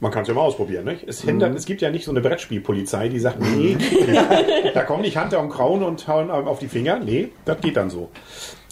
Man 0.00 0.10
kann 0.12 0.22
es 0.22 0.28
ja 0.28 0.34
mal 0.34 0.40
ausprobieren. 0.40 0.86
Nicht? 0.86 1.06
Es, 1.06 1.20
hindert, 1.20 1.54
es 1.54 1.66
gibt 1.66 1.82
ja 1.82 1.90
nicht 1.90 2.06
so 2.06 2.10
eine 2.10 2.22
Brettspielpolizei, 2.22 3.10
die 3.10 3.20
sagt, 3.20 3.38
nee, 3.38 3.76
da 4.72 4.82
kommen 4.84 5.02
nicht 5.02 5.22
Hunter 5.22 5.40
und 5.40 5.50
Krauen 5.50 5.82
und 5.82 6.08
hauen 6.08 6.30
einem 6.30 6.48
auf 6.48 6.58
die 6.58 6.68
Finger. 6.68 7.00
Nee, 7.00 7.28
das 7.44 7.60
geht 7.60 7.76
dann 7.76 7.90
so. 7.90 8.08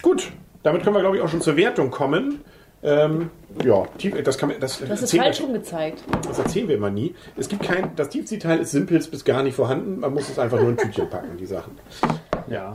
Gut, 0.01 0.33
damit 0.63 0.85
können 0.85 0.97
wir, 0.97 1.01
glaube 1.01 1.19
ich, 1.19 1.23
auch 1.23 1.29
schon 1.29 1.43
zur 1.43 1.59
Wertung 1.59 1.91
kommen. 1.91 2.41
Ähm, 2.87 3.31
ja, 3.65 3.85
tief, 3.99 4.15
das 4.23 4.39
kann 4.39 4.51
man, 4.51 4.61
das, 4.61 4.81
es 4.81 4.89
erzählen 4.89 5.25
falsch 5.25 5.41
rumgezeigt. 5.41 6.05
das 6.29 6.39
erzählen 6.39 6.69
wir 6.69 6.77
immer 6.77 6.91
nie. 6.91 7.17
Es 7.37 7.49
gibt 7.49 7.65
kein, 7.65 7.97
das 7.97 8.11
Tiefziehteil 8.11 8.61
ist 8.61 8.71
simpelst 8.71 9.11
bis 9.11 9.25
gar 9.25 9.43
nicht 9.43 9.57
vorhanden. 9.57 9.99
Man 9.99 10.15
muss 10.15 10.29
es 10.29 10.39
einfach 10.39 10.61
nur 10.61 10.69
in 10.69 10.79
ein 10.79 10.79
Tütchen 10.79 11.11
packen, 11.11 11.37
die 11.37 11.47
Sachen. 11.47 11.77
Ja. 12.49 12.75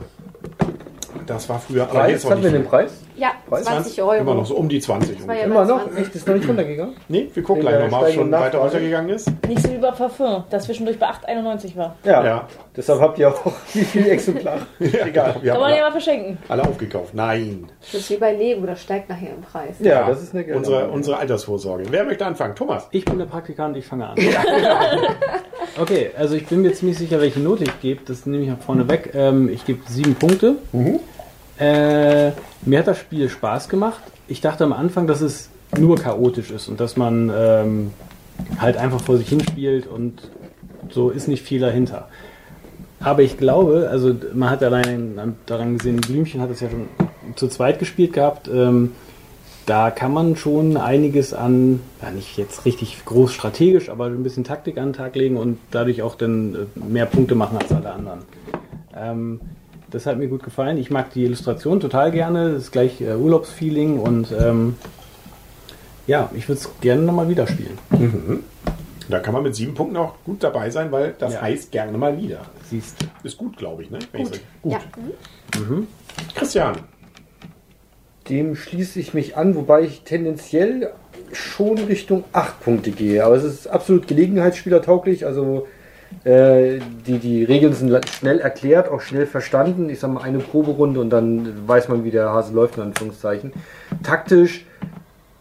Das 1.26 1.48
war 1.48 1.60
früher, 1.60 1.84
aber 1.84 1.92
Preis, 1.92 2.10
jetzt 2.10 2.26
auch 2.26 2.32
hatten 2.32 2.42
wir 2.42 2.50
den 2.50 2.64
Preis? 2.66 2.92
Ja, 3.16 3.32
Weiß 3.48 3.64
20 3.64 4.00
Euro. 4.02 4.12
Immer 4.14 4.34
noch 4.34 4.46
so 4.46 4.54
um 4.56 4.68
die 4.68 4.80
20. 4.80 5.18
Das 5.18 5.28
war 5.28 5.34
ja 5.36 5.44
Immer 5.44 5.62
bei 5.62 5.64
noch? 5.64 5.82
20. 5.84 5.98
Echt, 6.00 6.14
ist 6.14 6.26
noch 6.26 6.34
nicht 6.34 6.48
runtergegangen? 6.48 6.94
Nee, 7.08 7.28
wir 7.32 7.42
gucken 7.42 7.62
gleich 7.62 7.82
nochmal, 7.82 8.00
ob 8.00 8.06
schon 8.06 8.12
steigenden 8.14 8.40
weiter 8.40 8.58
runtergegangen 8.58 9.10
ist. 9.10 9.30
Nicht 9.46 9.62
so 9.62 9.72
wie 9.72 9.78
bei 9.78 9.90
Parfum, 9.90 10.44
das 10.50 10.64
zwischendurch 10.64 10.98
bei 10.98 11.06
8,91 11.06 11.76
war. 11.76 11.96
Ja. 12.04 12.24
Ja. 12.24 12.48
Deshalb 12.76 13.00
habt 13.00 13.18
ihr 13.18 13.28
auch 13.28 13.40
wie 13.74 13.84
viele 13.84 14.10
Exemplare? 14.10 14.60
Egal, 14.80 15.36
wir 15.40 15.52
Kann 15.52 15.60
man 15.60 15.74
ja 15.74 15.82
mal 15.82 15.92
verschenken. 15.92 16.38
alle 16.48 16.62
aufgekauft. 16.62 17.14
Nein. 17.14 17.66
Das 17.80 17.94
ist 17.94 18.10
wie 18.10 18.16
bei 18.16 18.32
Lego, 18.32 18.66
das 18.66 18.82
steigt 18.82 19.08
nachher 19.08 19.30
im 19.30 19.42
Preis. 19.42 19.76
Ja, 19.80 20.08
das 20.08 20.22
ist 20.22 20.34
eine 20.34 20.54
unsere, 20.54 20.88
unsere 20.88 21.18
Altersvorsorge. 21.18 21.84
Wer 21.90 22.04
möchte 22.04 22.24
anfangen? 22.24 22.54
Thomas. 22.54 22.88
Ich 22.92 23.04
bin 23.04 23.18
der 23.18 23.26
Praktikant, 23.26 23.76
ich 23.76 23.86
fange 23.86 24.08
an. 24.08 24.16
Okay, 25.80 26.10
also 26.18 26.34
ich 26.34 26.46
bin 26.46 26.60
mir 26.60 26.74
ziemlich 26.74 26.98
sicher, 26.98 27.20
welche 27.20 27.40
Note 27.40 27.64
ich 27.64 27.80
gebe. 27.80 28.02
Das 28.04 28.26
nehme 28.26 28.44
ich 28.44 28.52
auch 28.52 28.58
vorne 28.58 28.88
weg. 28.88 29.12
Ähm, 29.14 29.48
ich 29.48 29.64
gebe 29.64 29.80
sieben 29.88 30.14
Punkte. 30.14 30.56
Äh, 31.62 32.32
mir 32.62 32.80
hat 32.80 32.88
das 32.88 32.98
Spiel 32.98 33.28
Spaß 33.28 33.68
gemacht. 33.68 34.02
Ich 34.26 34.40
dachte 34.40 34.64
am 34.64 34.72
Anfang, 34.72 35.06
dass 35.06 35.20
es 35.20 35.48
nur 35.78 35.96
chaotisch 35.96 36.50
ist 36.50 36.66
und 36.68 36.80
dass 36.80 36.96
man 36.96 37.30
ähm, 37.32 37.90
halt 38.58 38.76
einfach 38.76 39.00
vor 39.00 39.16
sich 39.16 39.28
hin 39.28 39.40
spielt 39.40 39.86
und 39.86 40.28
so 40.90 41.10
ist 41.10 41.28
nicht 41.28 41.44
viel 41.44 41.60
dahinter. 41.60 42.08
Aber 42.98 43.22
ich 43.22 43.38
glaube, 43.38 43.88
also 43.88 44.12
man 44.34 44.50
hat 44.50 44.62
allein 44.64 45.36
daran 45.46 45.78
gesehen, 45.78 46.00
Blümchen 46.00 46.40
hat 46.40 46.50
es 46.50 46.60
ja 46.60 46.68
schon 46.68 46.88
zu 47.36 47.46
zweit 47.46 47.78
gespielt 47.78 48.12
gehabt. 48.12 48.48
Ähm, 48.52 48.92
da 49.64 49.92
kann 49.92 50.12
man 50.12 50.34
schon 50.34 50.76
einiges 50.76 51.32
an, 51.32 51.78
ja 52.02 52.10
nicht 52.10 52.38
jetzt 52.38 52.64
richtig 52.64 53.04
groß 53.04 53.32
strategisch, 53.32 53.88
aber 53.88 54.06
ein 54.06 54.24
bisschen 54.24 54.42
Taktik 54.42 54.78
an 54.78 54.88
den 54.88 54.94
Tag 54.94 55.14
legen 55.14 55.36
und 55.36 55.58
dadurch 55.70 56.02
auch 56.02 56.16
dann 56.16 56.54
äh, 56.54 56.80
mehr 56.80 57.06
Punkte 57.06 57.36
machen 57.36 57.56
als 57.56 57.70
alle 57.70 57.92
anderen. 57.92 58.20
Ähm, 58.96 59.40
das 59.92 60.06
hat 60.06 60.18
mir 60.18 60.28
gut 60.28 60.42
gefallen. 60.42 60.78
Ich 60.78 60.90
mag 60.90 61.12
die 61.12 61.24
Illustration 61.24 61.78
total 61.80 62.10
gerne. 62.10 62.52
Das 62.54 62.64
ist 62.64 62.72
gleich 62.72 63.00
äh, 63.00 63.14
Urlaubsfeeling 63.14 63.98
und 64.00 64.32
ähm, 64.32 64.76
ja, 66.06 66.30
ich 66.34 66.48
würde 66.48 66.60
es 66.60 66.70
gerne 66.80 67.02
nochmal 67.02 67.28
wieder 67.28 67.46
spielen. 67.46 67.78
Da 69.08 69.20
kann 69.20 69.34
man 69.34 69.42
mit 69.42 69.54
sieben 69.54 69.74
Punkten 69.74 69.96
auch 69.96 70.14
gut 70.24 70.42
dabei 70.42 70.70
sein, 70.70 70.90
weil 70.90 71.14
das 71.18 71.34
Ja. 71.34 71.42
heißt 71.42 71.70
gerne 71.70 71.96
mal 71.98 72.16
wieder. 72.20 72.40
Siehst 72.70 72.96
Ist 73.22 73.36
gut, 73.36 73.56
glaube 73.56 73.82
ich. 73.82 73.90
Ne? 73.90 73.98
Gut. 74.12 74.40
gut. 74.62 74.72
Ja. 74.72 74.80
Mhm. 75.60 75.86
Christian. 76.34 76.76
Dem 78.28 78.54
schließe 78.56 79.00
ich 79.00 79.14
mich 79.14 79.36
an, 79.36 79.54
wobei 79.56 79.82
ich 79.82 80.02
tendenziell 80.02 80.92
schon 81.32 81.76
Richtung 81.78 82.24
8 82.32 82.60
Punkte 82.60 82.90
gehe. 82.92 83.24
Aber 83.24 83.34
es 83.34 83.42
ist 83.44 83.66
absolut 83.66 84.06
gelegenheitsspielertauglich. 84.06 85.26
Also 85.26 85.66
äh, 86.24 86.78
die, 87.06 87.18
die 87.18 87.44
Regeln 87.44 87.72
sind 87.72 88.08
schnell 88.08 88.38
erklärt, 88.40 88.88
auch 88.88 89.00
schnell 89.00 89.26
verstanden. 89.26 89.88
Ich 89.88 90.00
sage 90.00 90.14
mal 90.14 90.22
eine 90.22 90.38
Proberunde 90.38 91.00
und 91.00 91.10
dann 91.10 91.66
weiß 91.66 91.88
man, 91.88 92.04
wie 92.04 92.10
der 92.10 92.30
Hase 92.30 92.54
läuft, 92.54 92.76
in 92.76 92.84
Anführungszeichen. 92.84 93.52
Taktisch, 94.02 94.66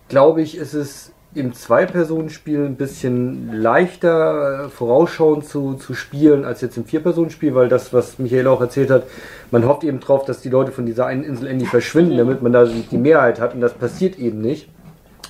glaube 0.10 0.42
ich, 0.42 0.58
ist 0.58 0.74
es 0.74 1.12
im 1.34 1.54
Zwei-Personen-Spiel 1.54 2.66
ein 2.66 2.75
bisschen 2.75 3.54
leichter 3.54 4.70
vorausschauend 4.70 5.46
zu, 5.46 5.75
zu 5.75 5.94
spielen 5.94 6.44
als 6.44 6.60
jetzt 6.60 6.75
im 6.75 6.86
Vier-Personen-Spiel, 6.86 7.56
weil 7.56 7.70
das, 7.70 7.94
was 7.94 8.20
Michael 8.20 8.48
auch 8.48 8.60
erzählt 8.60 8.90
hat, 8.90 9.04
man 9.50 9.66
hofft 9.66 9.86
eben 9.86 10.01
drauf, 10.01 10.25
dass 10.25 10.42
die 10.42 10.50
Leute 10.50 10.72
von 10.72 10.86
dieser 10.86 11.06
einen 11.06 11.24
Insel 11.24 11.48
endlich 11.48 11.70
verschwinden, 11.70 12.18
damit 12.18 12.42
man 12.42 12.51
da 12.51 12.66
die 12.66 12.98
Mehrheit 12.98 13.40
hat 13.40 13.54
und 13.54 13.62
das 13.62 13.74
passiert 13.74 14.20
eben 14.20 14.42
nicht. 14.42 14.68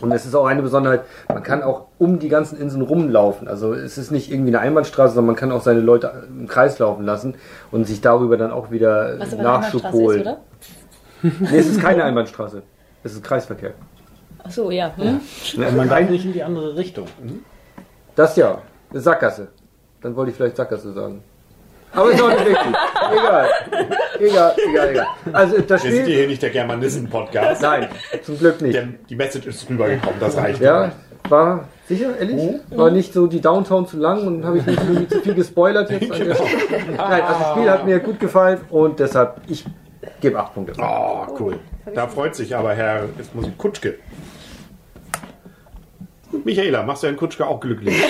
Und 0.02 0.12
es 0.12 0.26
ist 0.26 0.36
auch 0.36 0.46
eine 0.46 0.62
Besonderheit, 0.62 1.02
man 1.30 1.44
kann 1.44 1.64
auch 1.64 1.86
um 1.98 2.20
die 2.20 2.30
ganzen 2.30 2.60
Inseln 2.60 2.82
rumlaufen. 2.82 3.48
Also 3.48 3.74
es 3.74 3.98
ist 3.98 4.12
nicht 4.12 4.32
irgendwie 4.32 4.50
eine 4.50 4.60
Einbahnstraße, 4.60 5.14
sondern 5.14 5.28
man 5.28 5.36
kann 5.36 5.52
auch 5.52 5.62
seine 5.62 5.82
Leute 5.82 6.28
im 6.28 6.48
Kreis 6.48 6.80
laufen 6.80 7.06
lassen 7.06 7.36
und 7.72 7.86
sich 7.86 8.02
darüber 8.02 8.38
dann 8.38 8.52
auch 8.52 8.72
wieder 8.72 9.20
Was 9.20 9.34
aber 9.34 9.40
eine 9.40 9.44
Nachschub 9.44 9.86
Einbahnstraße 9.86 9.98
ist, 9.98 10.04
holen. 10.04 10.22
oder? 10.22 10.38
Nee, 11.52 11.58
es 11.58 11.68
ist 11.68 11.82
keine 11.82 12.04
Einbahnstraße. 12.04 12.64
Es 13.04 13.14
ist 13.14 13.24
Kreisverkehr. 13.24 13.74
Ach 14.44 14.52
so, 14.52 14.72
ja. 14.72 14.92
Hm? 14.96 15.20
Und 15.58 15.78
man 15.78 15.88
darf 15.88 16.10
nicht 16.10 16.26
in 16.26 16.34
die 16.34 16.44
andere 16.44 16.76
Richtung. 16.76 17.06
Das 18.16 18.36
ja. 18.36 18.58
Eine 18.90 19.00
Sackgasse. 19.00 19.48
Dann 20.02 20.16
wollte 20.16 20.32
ich 20.32 20.38
vielleicht 20.38 20.58
Sackgasse 20.58 20.92
sagen. 20.94 21.24
Aber 21.94 22.12
ist 22.12 22.22
auch 22.22 22.30
nicht 22.30 22.46
wichtig. 22.46 22.76
Egal. 23.12 23.50
Egal, 24.22 24.56
egal, 24.70 24.90
egal. 24.92 25.08
Also 25.34 25.62
das 25.62 25.84
Wir 25.84 25.92
sind 25.92 26.04
Spiel. 26.04 26.16
hier 26.16 26.28
nicht 26.28 26.42
der 26.42 26.50
Germanisten-Podcast. 26.52 27.62
Nein, 27.62 27.88
zum 28.24 28.38
Glück 28.38 28.62
nicht. 28.62 28.76
Der, 28.76 28.88
die 29.10 29.16
Message 29.16 29.48
ist 29.48 29.70
rübergekommen, 29.70 30.20
das 30.20 30.38
reicht. 30.38 30.62
Ja, 30.62 30.92
war 31.30 31.68
sicher, 31.88 32.18
ehrlich? 32.20 32.60
War 32.70 32.92
nicht 32.92 33.14
so 33.14 33.28
die 33.28 33.42
Downtown 33.42 33.88
zu 33.88 33.98
lang 33.98 34.28
und 34.28 34.46
habe 34.46 34.60
ich 34.60 34.66
nicht 34.66 34.80
irgendwie 34.82 35.08
zu 35.08 35.22
viel 35.22 35.34
gespoilert 35.34 35.90
jetzt. 35.90 36.06
Stelle? 36.14 36.36
Nein, 36.98 37.22
also 37.22 37.40
das 37.40 37.52
Spiel 37.52 37.70
hat 37.72 37.86
mir 37.86 38.00
gut 38.00 38.20
gefallen 38.20 38.60
und 38.70 39.00
deshalb, 39.00 39.42
ich 39.48 39.66
gebe 40.20 40.40
8 40.40 40.54
Punkte. 40.54 40.74
Oh, 40.82 41.26
cool. 41.40 41.60
Da 41.94 42.08
freut 42.08 42.36
sich 42.36 42.56
aber 42.56 42.74
Herr, 42.74 43.06
jetzt 43.18 43.34
muss 43.34 43.48
ich 43.48 43.58
Kutschke. 43.58 43.96
Michaela, 46.44 46.84
machst 46.84 47.04
du 47.04 47.08
Herrn 47.08 47.18
Kutschke 47.18 47.46
auch 47.46 47.60
glücklich? 47.60 47.96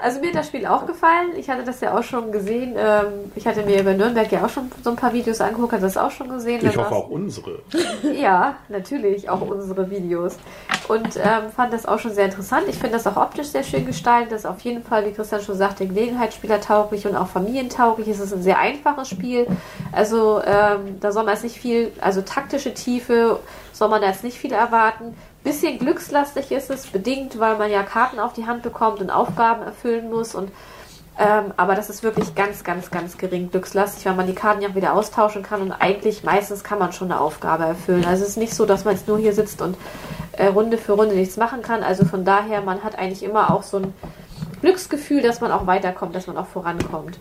Also 0.00 0.20
mir 0.20 0.28
hat 0.28 0.36
das 0.36 0.46
Spiel 0.46 0.64
auch 0.64 0.86
gefallen. 0.86 1.30
Ich 1.36 1.50
hatte 1.50 1.64
das 1.64 1.80
ja 1.80 1.98
auch 1.98 2.04
schon 2.04 2.30
gesehen. 2.30 2.74
Ähm, 2.76 3.32
ich 3.34 3.46
hatte 3.46 3.64
mir 3.64 3.80
über 3.80 3.94
Nürnberg 3.94 4.30
ja 4.30 4.44
auch 4.44 4.48
schon 4.48 4.70
so 4.82 4.90
ein 4.90 4.96
paar 4.96 5.12
Videos 5.12 5.40
angeguckt, 5.40 5.72
hatte 5.72 5.82
das 5.82 5.96
auch 5.96 6.12
schon 6.12 6.28
gesehen. 6.28 6.64
Ich 6.64 6.76
hoffe 6.76 6.94
auch 6.94 7.08
unsere. 7.08 7.58
Ja, 8.14 8.56
natürlich, 8.68 9.28
auch 9.28 9.40
unsere 9.40 9.90
Videos. 9.90 10.36
Und 10.86 11.16
ähm, 11.16 11.50
fand 11.54 11.72
das 11.72 11.84
auch 11.86 11.98
schon 11.98 12.12
sehr 12.12 12.26
interessant. 12.26 12.64
Ich 12.68 12.76
finde 12.76 12.92
das 12.92 13.06
auch 13.06 13.16
optisch 13.16 13.48
sehr 13.48 13.64
schön 13.64 13.86
gestaltet. 13.86 14.32
Das 14.32 14.40
ist 14.40 14.46
auf 14.46 14.60
jeden 14.60 14.82
Fall, 14.82 15.04
wie 15.06 15.12
Christian 15.12 15.40
schon 15.42 15.56
sagte, 15.56 15.86
Gelegenheitsspieler 15.86 16.60
tauglich 16.60 17.06
und 17.06 17.16
auch 17.16 17.26
familientauglich. 17.26 18.08
Es 18.08 18.20
ist 18.20 18.32
ein 18.32 18.42
sehr 18.42 18.58
einfaches 18.58 19.08
Spiel. 19.08 19.46
Also 19.92 20.40
ähm, 20.44 21.00
da 21.00 21.12
soll 21.12 21.24
man 21.24 21.34
jetzt 21.34 21.44
nicht 21.44 21.58
viel, 21.58 21.92
also 22.00 22.22
taktische 22.22 22.72
Tiefe 22.72 23.40
soll 23.72 23.88
man 23.88 24.00
da 24.00 24.08
jetzt 24.08 24.24
nicht 24.24 24.36
viel 24.36 24.52
erwarten. 24.52 25.16
Bisschen 25.44 25.78
glückslastig 25.78 26.50
ist 26.52 26.70
es, 26.70 26.86
bedingt, 26.86 27.38
weil 27.38 27.56
man 27.56 27.70
ja 27.70 27.82
Karten 27.82 28.18
auf 28.18 28.32
die 28.32 28.46
Hand 28.46 28.62
bekommt 28.62 29.00
und 29.00 29.10
Aufgaben 29.10 29.62
erfüllen 29.62 30.10
muss 30.10 30.34
und 30.34 30.50
ähm, 31.20 31.52
aber 31.56 31.74
das 31.74 31.90
ist 31.90 32.04
wirklich 32.04 32.36
ganz, 32.36 32.62
ganz, 32.62 32.92
ganz 32.92 33.18
gering 33.18 33.50
glückslastig, 33.50 34.06
weil 34.06 34.14
man 34.14 34.28
die 34.28 34.34
Karten 34.34 34.62
ja 34.62 34.68
auch 34.68 34.76
wieder 34.76 34.94
austauschen 34.94 35.42
kann 35.42 35.62
und 35.62 35.72
eigentlich 35.72 36.22
meistens 36.22 36.62
kann 36.62 36.78
man 36.78 36.92
schon 36.92 37.10
eine 37.10 37.20
Aufgabe 37.20 37.64
erfüllen. 37.64 38.04
Also 38.04 38.22
es 38.22 38.30
ist 38.30 38.36
nicht 38.36 38.54
so, 38.54 38.66
dass 38.66 38.84
man 38.84 38.94
jetzt 38.94 39.08
nur 39.08 39.18
hier 39.18 39.32
sitzt 39.32 39.60
und 39.60 39.76
äh, 40.32 40.46
Runde 40.46 40.78
für 40.78 40.92
Runde 40.92 41.16
nichts 41.16 41.36
machen 41.36 41.62
kann. 41.62 41.82
Also 41.82 42.04
von 42.04 42.24
daher, 42.24 42.60
man 42.62 42.84
hat 42.84 42.96
eigentlich 42.96 43.24
immer 43.24 43.52
auch 43.52 43.64
so 43.64 43.78
ein 43.78 43.94
Glücksgefühl, 44.60 45.20
dass 45.20 45.40
man 45.40 45.50
auch 45.50 45.66
weiterkommt, 45.66 46.14
dass 46.14 46.28
man 46.28 46.36
auch 46.36 46.46
vorankommt. 46.46 47.18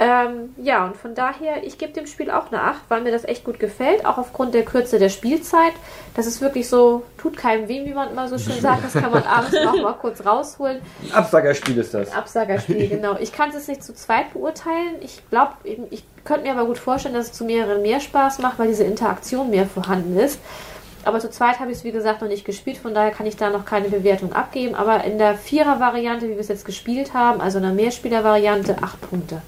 Ähm, 0.00 0.54
ja, 0.62 0.86
und 0.86 0.96
von 0.96 1.16
daher, 1.16 1.64
ich 1.64 1.76
gebe 1.76 1.92
dem 1.92 2.06
Spiel 2.06 2.30
auch 2.30 2.52
eine 2.52 2.62
8, 2.62 2.82
weil 2.88 3.00
mir 3.00 3.10
das 3.10 3.24
echt 3.24 3.42
gut 3.42 3.58
gefällt, 3.58 4.06
auch 4.06 4.16
aufgrund 4.16 4.54
der 4.54 4.64
Kürze 4.64 5.00
der 5.00 5.08
Spielzeit. 5.08 5.72
Das 6.14 6.26
ist 6.26 6.40
wirklich 6.40 6.68
so, 6.68 7.02
tut 7.16 7.36
keinem 7.36 7.66
weh, 7.66 7.84
wie 7.84 7.94
man 7.94 8.10
immer 8.10 8.28
so 8.28 8.38
schön 8.38 8.60
sagt. 8.60 8.84
Das 8.84 8.92
kann 8.92 9.10
man 9.10 9.22
abends 9.26 9.56
auch 9.56 9.82
mal 9.82 9.94
kurz 9.94 10.24
rausholen. 10.24 10.80
Ein 11.02 11.12
Absagerspiel 11.12 11.78
ist 11.78 11.94
das. 11.94 12.12
Absagerspiel, 12.12 12.88
genau. 12.90 13.16
Ich 13.18 13.32
kann 13.32 13.48
es 13.48 13.56
jetzt 13.56 13.68
nicht 13.68 13.82
zu 13.82 13.92
zweit 13.92 14.32
beurteilen. 14.34 14.94
Ich 15.00 15.20
glaube, 15.30 15.54
ich 15.90 16.04
könnte 16.24 16.44
mir 16.44 16.52
aber 16.52 16.66
gut 16.66 16.78
vorstellen, 16.78 17.14
dass 17.14 17.26
es 17.26 17.32
zu 17.32 17.44
mehreren 17.44 17.82
mehr 17.82 17.98
Spaß 17.98 18.38
macht, 18.38 18.60
weil 18.60 18.68
diese 18.68 18.84
Interaktion 18.84 19.50
mehr 19.50 19.66
vorhanden 19.66 20.16
ist. 20.16 20.38
Aber 21.04 21.18
zu 21.18 21.30
zweit 21.30 21.58
habe 21.58 21.72
ich 21.72 21.78
es, 21.78 21.84
wie 21.84 21.92
gesagt, 21.92 22.20
noch 22.20 22.28
nicht 22.28 22.44
gespielt, 22.44 22.76
von 22.76 22.94
daher 22.94 23.10
kann 23.10 23.26
ich 23.26 23.36
da 23.36 23.50
noch 23.50 23.64
keine 23.64 23.88
Bewertung 23.88 24.32
abgeben. 24.32 24.76
Aber 24.76 25.02
in 25.02 25.18
der 25.18 25.34
Vierer-Variante, 25.34 26.26
wie 26.26 26.32
wir 26.32 26.40
es 26.40 26.48
jetzt 26.48 26.66
gespielt 26.66 27.14
haben, 27.14 27.40
also 27.40 27.58
in 27.58 27.64
der 27.64 27.72
Mehrspieler-Variante, 27.72 28.76
8 28.80 29.00
Punkte. 29.00 29.42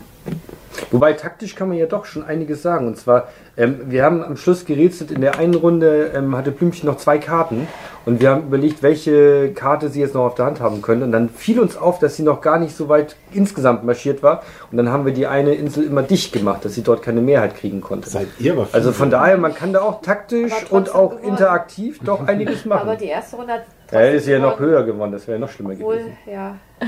Wobei 0.91 1.13
taktisch 1.13 1.55
kann 1.55 1.69
man 1.69 1.77
ja 1.79 1.87
doch 1.87 2.05
schon 2.05 2.25
einiges 2.25 2.63
sagen. 2.63 2.87
Und 2.87 2.97
zwar, 2.97 3.29
ähm, 3.57 3.81
wir 3.87 4.05
haben 4.05 4.23
am 4.25 4.37
Schluss 4.37 4.65
gerätselt, 4.65 5.11
in 5.11 5.21
der 5.21 5.39
einen 5.39 5.55
Runde 5.55 6.13
ähm, 6.15 6.37
hatte 6.37 6.51
Blümchen 6.51 6.89
noch 6.89 6.97
zwei 6.97 7.19
Karten 7.19 7.69
und 8.07 8.21
wir 8.21 8.31
haben 8.31 8.45
überlegt, 8.47 8.83
welche 8.83 9.53
Karte 9.53 9.89
sie 9.89 10.01
jetzt 10.01 10.15
noch 10.15 10.25
auf 10.25 10.35
der 10.35 10.47
Hand 10.47 10.61
haben 10.61 10.83
können. 10.83 11.03
Und 11.03 11.13
dann 11.13 11.29
fiel 11.29 11.61
uns 11.61 11.77
auf, 11.77 11.99
dass 11.99 12.17
sie 12.17 12.23
noch 12.23 12.41
gar 12.41 12.59
nicht 12.59 12.75
so 12.75 12.89
weit 12.89 13.17
insgesamt 13.33 13.85
marschiert 13.85 14.23
war. 14.23 14.43
Und 14.71 14.79
dann 14.79 14.89
haben 14.91 15.05
wir 15.05 15.13
die 15.13 15.27
eine 15.27 15.55
Insel 15.55 15.85
immer 15.85 16.03
dicht 16.03 16.33
gemacht, 16.33 16.65
dass 16.65 16.75
sie 16.75 16.83
dort 16.83 17.03
keine 17.03 17.21
Mehrheit 17.21 17.57
kriegen 17.57 17.81
konnte. 17.81 18.09
Seid 18.09 18.29
ihr 18.39 18.53
aber 18.53 18.67
Also 18.73 18.93
von 18.93 19.11
daher, 19.11 19.37
man 19.37 19.55
kann 19.55 19.73
da 19.73 19.83
auch 19.83 20.01
taktisch 20.03 20.53
Aber 20.67 20.73
und 20.77 20.95
auch 20.95 21.11
gewonnen. 21.11 21.29
interaktiv 21.29 22.01
doch 22.05 22.27
einiges 22.27 22.65
Aber 22.67 22.85
machen. 22.85 22.99
die 23.01 23.07
erste 23.07 23.37
Runde 23.37 23.53
hat 23.53 23.63
Ja, 23.93 23.99
hätte 24.01 24.21
sie 24.21 24.33
ja 24.33 24.39
noch 24.39 24.59
höher 24.59 24.85
gewonnen, 24.85 25.13
das 25.13 25.27
wäre 25.27 25.39
noch 25.39 25.51
schlimmer 25.51 25.73
Obwohl, 25.73 25.97
gewesen. 25.99 26.19
ja. 26.27 26.57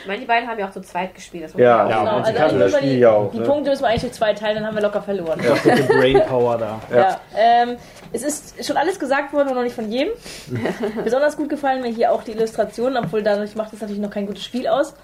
Ich 0.00 0.06
meine, 0.06 0.20
die 0.20 0.26
beiden 0.26 0.48
haben 0.48 0.58
ja 0.58 0.68
auch 0.68 0.70
zu 0.70 0.80
zweit 0.82 1.14
gespielt. 1.14 1.44
Das 1.44 1.54
muss 1.54 1.60
Ja, 1.62 1.78
man 1.78 1.88
ja, 1.90 1.96
auch 1.96 2.04
Genau, 2.04 2.16
und 2.18 2.26
sie 2.26 2.32
also 2.36 2.58
das 2.58 2.76
Spiel 2.76 2.88
die, 2.90 2.98
ja 2.98 3.10
auch. 3.10 3.30
die 3.32 3.38
ne? 3.40 3.44
Punkte 3.44 3.70
müssen 3.70 3.82
wir 3.82 3.88
eigentlich 3.88 4.02
durch 4.02 4.12
zwei 4.12 4.32
teilen, 4.34 4.56
dann 4.56 4.66
haben 4.66 4.74
wir 4.76 4.82
locker 4.82 5.02
verloren. 5.02 5.40
Ja, 5.42 5.56
so 5.56 5.70
viel 5.70 5.82
Brainpower 5.98 6.58
da. 6.58 6.80
Ja. 6.90 6.96
Ja. 6.96 7.20
Ähm, 7.36 7.76
es 8.12 8.22
ist 8.22 8.64
schon 8.64 8.76
alles 8.76 8.98
gesagt 9.00 9.32
worden, 9.32 9.48
aber 9.48 9.56
noch 9.56 9.64
nicht 9.64 9.74
von 9.74 9.90
jedem. 9.90 10.12
Besonders 11.04 11.36
gut 11.36 11.48
gefallen 11.48 11.82
mir 11.82 11.88
hier 11.90 12.12
auch 12.12 12.22
die 12.22 12.32
Illustrationen, 12.32 13.02
obwohl 13.04 13.22
dadurch 13.22 13.56
macht 13.56 13.72
es 13.72 13.80
natürlich 13.80 14.00
noch 14.00 14.10
kein 14.10 14.26
gutes 14.26 14.44
Spiel 14.44 14.68
aus. 14.68 14.94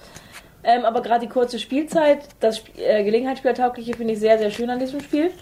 Ähm, 0.65 0.85
aber 0.85 1.03
gerade 1.03 1.27
die 1.27 1.29
kurze 1.33 1.59
Spielzeit, 1.59 2.21
das 2.39 2.59
Sp 2.63 2.71
äh, 2.79 3.03
Gelegenheitsspielertaugliche 3.03 3.97
finde 3.97 4.13
ich 4.13 4.21
sehr, 4.21 4.39
sehr 4.39 4.51
schön 4.51 4.71
an 4.71 4.79
diesem 4.79 5.01
Spiel. 5.01 5.33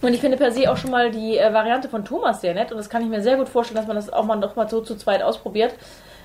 Und 0.00 0.14
ich 0.14 0.20
finde 0.20 0.36
per 0.36 0.52
se 0.52 0.70
auch 0.70 0.76
schon 0.76 0.90
mal 0.90 1.10
die 1.10 1.38
äh, 1.38 1.52
Variante 1.52 1.88
von 1.88 2.04
Thomas 2.04 2.40
sehr 2.40 2.54
nett 2.54 2.72
und 2.72 2.78
das 2.78 2.88
kann 2.88 3.02
ich 3.02 3.08
mir 3.08 3.22
sehr 3.22 3.36
gut 3.36 3.48
vorstellen, 3.48 3.76
dass 3.76 3.86
man 3.86 3.96
das 3.96 4.12
auch 4.12 4.24
mal 4.24 4.36
noch 4.36 4.56
mal 4.56 4.68
so 4.68 4.80
zu 4.80 4.96
zweit 4.96 5.22
ausprobiert, 5.22 5.74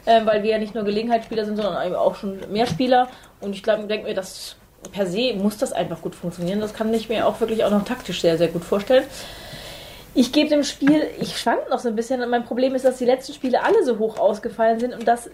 ähm, 0.05 0.25
weil 0.25 0.43
wir 0.43 0.51
ja 0.51 0.57
nicht 0.57 0.75
nur 0.75 0.83
Gelegenheitsspieler 0.83 1.45
sind, 1.45 1.57
sondern 1.57 1.85
eben 1.85 1.95
auch 1.95 2.15
schon 2.15 2.39
mehr 2.51 2.67
Spieler 2.67 3.07
und 3.39 3.53
ich 3.53 3.63
glaube, 3.63 3.83
denke 3.83 4.07
mir, 4.07 4.13
dass 4.13 4.55
per 4.91 5.05
se 5.05 5.33
muss 5.33 5.57
das 5.57 5.73
einfach 5.73 6.01
gut 6.01 6.15
funktionieren. 6.15 6.59
Das 6.59 6.73
kann 6.73 6.93
ich 6.93 7.09
mir 7.09 7.27
auch 7.27 7.39
wirklich 7.39 7.63
auch 7.63 7.71
noch 7.71 7.83
taktisch 7.83 8.21
sehr, 8.21 8.37
sehr 8.37 8.47
gut 8.47 8.63
vorstellen. 8.63 9.03
Ich 10.13 10.31
gebe 10.31 10.49
dem 10.49 10.63
Spiel, 10.63 11.03
ich 11.19 11.37
schwank 11.37 11.69
noch 11.69 11.79
so 11.79 11.89
ein 11.89 11.95
bisschen 11.95 12.21
und 12.23 12.29
mein 12.29 12.45
Problem 12.45 12.73
ist, 12.73 12.85
dass 12.85 12.97
die 12.97 13.05
letzten 13.05 13.33
Spiele 13.33 13.63
alle 13.63 13.83
so 13.83 13.99
hoch 13.99 14.17
ausgefallen 14.17 14.79
sind 14.79 14.93
und 14.93 15.07
dass 15.07 15.29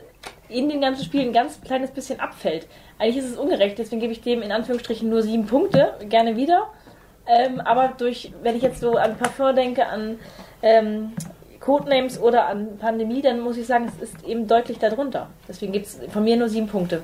in 0.50 0.70
den 0.70 0.82
ganzen 0.82 1.06
Spielen 1.06 1.28
ein 1.28 1.34
ganz 1.34 1.62
kleines 1.62 1.92
bisschen 1.92 2.20
abfällt. 2.20 2.68
Eigentlich 3.00 3.24
ist 3.24 3.32
es 3.32 3.38
ungerecht, 3.38 3.78
deswegen 3.78 4.02
gebe 4.02 4.12
ich 4.12 4.22
dem 4.22 4.42
in 4.42 4.52
Anführungsstrichen 4.52 5.10
nur 5.10 5.22
sieben 5.22 5.46
Punkte, 5.46 5.94
gerne 6.10 6.36
wieder. 6.36 6.68
Ähm, 7.28 7.62
aber 7.62 7.94
durch, 7.98 8.32
wenn 8.42 8.56
ich 8.56 8.62
jetzt 8.62 8.82
so 8.82 8.96
an 8.96 9.18
Parfum 9.18 9.56
denke, 9.56 9.86
an 9.86 10.20
ähm, 10.62 11.14
Codenames 11.60 12.20
oder 12.20 12.48
an 12.48 12.78
Pandemie, 12.78 13.22
dann 13.22 13.40
muss 13.40 13.58
ich 13.58 13.66
sagen, 13.66 13.86
es 13.88 14.10
ist 14.10 14.26
eben 14.26 14.48
deutlich 14.48 14.80
darunter. 14.80 15.30
Deswegen 15.48 15.72
gibt 15.72 15.86
es 15.86 16.00
von 16.12 16.24
mir 16.24 16.36
nur 16.36 16.50
sieben 16.50 16.68
Punkte. 16.68 17.02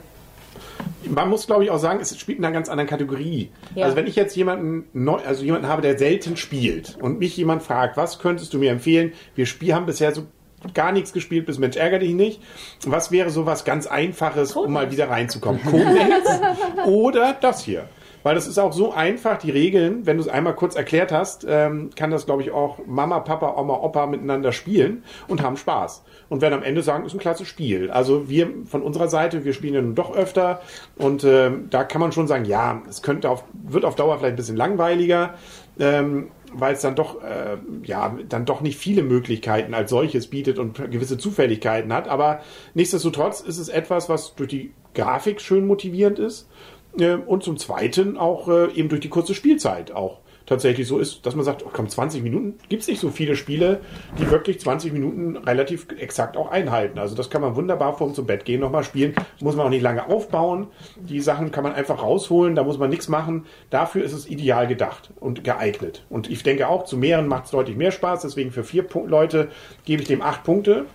Man 1.08 1.30
muss, 1.30 1.48
glaube 1.48 1.64
ich, 1.64 1.72
auch 1.72 1.78
sagen, 1.78 2.00
es 2.02 2.18
spielt 2.20 2.40
in 2.40 2.46
einer 2.46 2.54
ganz 2.54 2.68
anderen 2.68 2.90
Kategorie. 2.90 3.52
Ja. 3.74 3.86
Also 3.86 3.96
wenn 3.96 4.06
ich 4.06 4.18
jetzt 4.18 4.36
jemanden 4.36 4.90
neu, 4.92 5.20
also 5.26 5.44
jemanden 5.44 5.68
habe, 5.68 5.82
der 5.82 5.98
selten 5.98 6.36
spielt 6.36 6.98
und 7.02 7.20
mich 7.20 7.38
jemand 7.38 7.64
fragt, 7.64 7.96
was 7.96 8.20
könntest 8.20 8.54
du 8.54 8.60
mir 8.60 8.72
empfehlen? 8.72 9.14
Wir 9.36 9.46
spiel, 9.46 9.74
haben 9.74 9.86
bisher 9.86 10.14
so 10.14 10.28
gar 10.74 10.92
nichts 10.92 11.14
gespielt, 11.14 11.46
bis 11.46 11.58
Mensch 11.58 11.78
ärger 11.78 12.00
dich 12.00 12.14
nicht. 12.14 12.42
Was 12.86 13.12
wäre 13.12 13.30
so 13.30 13.46
was 13.46 13.64
ganz 13.64 13.88
Einfaches, 13.88 14.58
um 14.58 14.74
mal 14.74 14.92
wieder 14.92 15.10
reinzukommen? 15.10 15.64
Codenames 15.64 16.28
oder 16.86 17.34
das 17.40 17.64
hier? 17.64 17.88
Weil 18.24 18.36
das 18.36 18.48
ist 18.48 18.58
auch 18.58 18.74
so 18.74 18.92
einfach, 18.92 19.38
die 19.38 19.52
Regeln, 19.52 20.06
wenn 20.06 20.18
du 20.18 20.24
es 20.24 20.30
einmal 20.30 20.56
kurz 20.56 20.76
erklärt 20.76 21.12
hast, 21.12 21.46
ähm, 21.48 21.90
kann 21.96 22.12
das, 22.12 22.26
glaube 22.26 22.42
ich, 22.42 22.52
auch 22.52 22.80
Mama, 22.86 23.20
Papa, 23.20 23.56
Oma, 23.60 23.76
Opa 23.76 24.08
miteinander 24.08 24.52
spielen 24.52 25.04
und 25.28 25.42
haben 25.42 25.58
Spaß. 25.58 26.04
Und 26.28 26.42
werden 26.42 26.56
am 26.56 26.64
Ende 26.64 26.84
sagen, 26.84 27.06
ist 27.06 27.14
ein 27.14 27.20
klasse 27.20 27.46
Spiel. 27.46 27.90
Also 27.92 28.30
wir 28.30 28.50
von 28.66 28.84
unserer 28.84 29.08
Seite, 29.08 29.46
wir 29.46 29.54
spielen 29.54 29.74
ja 29.74 29.82
nun 29.82 29.96
doch 29.96 30.16
öfter 30.16 30.62
und 30.98 31.24
ähm, 31.24 31.68
da 31.70 31.84
kann 31.84 32.02
man 32.02 32.12
schon 32.12 32.28
sagen, 32.28 32.46
ja, 32.46 32.82
es 32.90 33.02
könnte 33.02 33.30
auf, 33.30 33.44
wird 33.54 33.86
auf 33.86 33.96
Dauer 33.96 34.18
vielleicht 34.18 34.34
ein 34.34 34.38
bisschen 34.38 34.58
langweiliger. 34.58 35.36
Ähm, 35.80 36.32
weil 36.52 36.74
es 36.74 36.82
dann 36.82 36.96
doch, 36.96 37.22
äh, 37.24 37.58
ja, 37.84 38.18
dann 38.28 38.46
doch 38.46 38.62
nicht 38.62 38.78
viele 38.78 39.04
Möglichkeiten 39.04 39.76
als 39.76 39.92
solches 39.92 40.28
bietet 40.28 40.58
und 40.58 40.92
gewisse 40.92 41.18
Zufälligkeiten 41.18 41.94
hat. 41.94 42.08
Aber 42.08 42.40
nichtsdestotrotz 42.74 43.42
ist 43.42 43.60
es 43.60 43.70
etwas, 43.70 44.10
was 44.10 44.36
durch 44.36 44.50
die 44.50 44.74
Grafik 44.96 45.42
schön 45.42 45.68
motivierend 45.68 46.18
ist 46.18 46.50
äh, 46.50 46.78
und 47.08 47.44
zum 47.44 47.58
Zweiten 47.58 48.18
auch 48.18 48.48
äh, 48.48 48.72
eben 48.74 48.89
durch 48.89 49.01
die 49.01 49.10
kurze 49.10 49.34
Spielzeit 49.34 49.91
auch 49.91 50.20
tatsächlich 50.50 50.88
so 50.88 50.98
ist, 50.98 51.25
dass 51.25 51.36
man 51.36 51.46
sagt, 51.46 51.63
oh, 51.65 51.70
komm, 51.72 51.88
20 51.88 52.24
Minuten, 52.24 52.56
gibt 52.70 52.82
es 52.82 52.88
nicht 52.88 53.00
so 53.00 53.10
viele 53.10 53.36
Spiele, 53.36 53.82
die 54.18 54.29
wirklich 54.32 54.60
20 54.60 54.91
Minuten 54.91 55.38
relativ 55.38 55.88
exakt 55.98 56.36
auch 56.36 56.50
einhalten. 56.50 56.98
Also 56.98 57.15
das 57.15 57.29
kann 57.29 57.41
man 57.41 57.56
wunderbar 57.56 57.96
vorm 57.96 58.15
zum 58.15 58.25
Bett 58.25 58.46
gehen 58.46 58.60
nochmal 58.60 58.84
spielen, 58.84 59.13
muss 59.39 59.56
man 59.56 59.68
auch 59.68 59.70
nicht 59.70 59.84
lange 59.84 60.08
aufbauen. 60.08 60.68
Die 60.96 61.22
Sachen 61.22 61.51
kann 61.51 61.63
man 61.63 61.74
einfach 61.74 62.01
rausholen, 62.01 62.56
da 62.56 62.63
muss 62.63 62.79
man 62.79 62.89
nichts 62.89 63.08
machen. 63.08 63.46
Dafür 63.70 64.03
ist 64.03 64.13
es 64.13 64.27
ideal 64.27 64.68
gedacht 64.68 65.12
und 65.20 65.44
geeignet. 65.44 66.03
Und 66.10 66.29
ich 66.29 66.41
denke 66.41 66.68
auch, 66.68 66.86
zu 66.86 66.98
mehreren 66.98 67.27
macht 67.27 67.46
es 67.46 67.51
deutlich 67.51 67.77
mehr 67.77 67.91
Spaß, 67.91 68.24
deswegen 68.24 68.51
für 68.51 68.63
vier 68.63 68.86
Leute 69.06 69.50
gebe 69.86 70.01
ich 70.01 70.08
dem 70.08 70.24
acht 70.24 70.44
Punkte. 70.44 70.88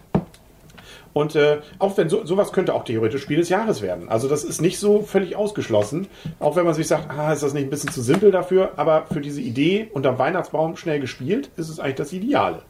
Und 1.14 1.36
äh, 1.36 1.60
auch 1.78 1.96
wenn 1.96 2.10
so, 2.10 2.26
sowas 2.26 2.52
könnte 2.52 2.74
auch 2.74 2.84
theoretisch 2.84 3.22
Spiel 3.22 3.38
des 3.38 3.48
Jahres 3.48 3.80
werden. 3.80 4.10
Also 4.10 4.28
das 4.28 4.44
ist 4.44 4.60
nicht 4.60 4.78
so 4.78 5.00
völlig 5.00 5.36
ausgeschlossen. 5.36 6.08
Auch 6.40 6.56
wenn 6.56 6.66
man 6.66 6.74
sich 6.74 6.88
sagt, 6.88 7.08
ah, 7.10 7.32
ist 7.32 7.42
das 7.42 7.54
nicht 7.54 7.64
ein 7.64 7.70
bisschen 7.70 7.90
zu 7.90 8.02
simpel 8.02 8.30
dafür, 8.30 8.72
aber 8.76 9.06
für 9.10 9.20
diese 9.20 9.40
Idee 9.40 9.88
unterm 9.92 10.18
Weihnachtsbaum 10.18 10.76
schnell 10.76 11.00
gespielt, 11.00 11.48
ist 11.56 11.70
es 11.70 11.80
eigentlich 11.80 11.94
das 11.94 12.12
Ideale. 12.12 12.62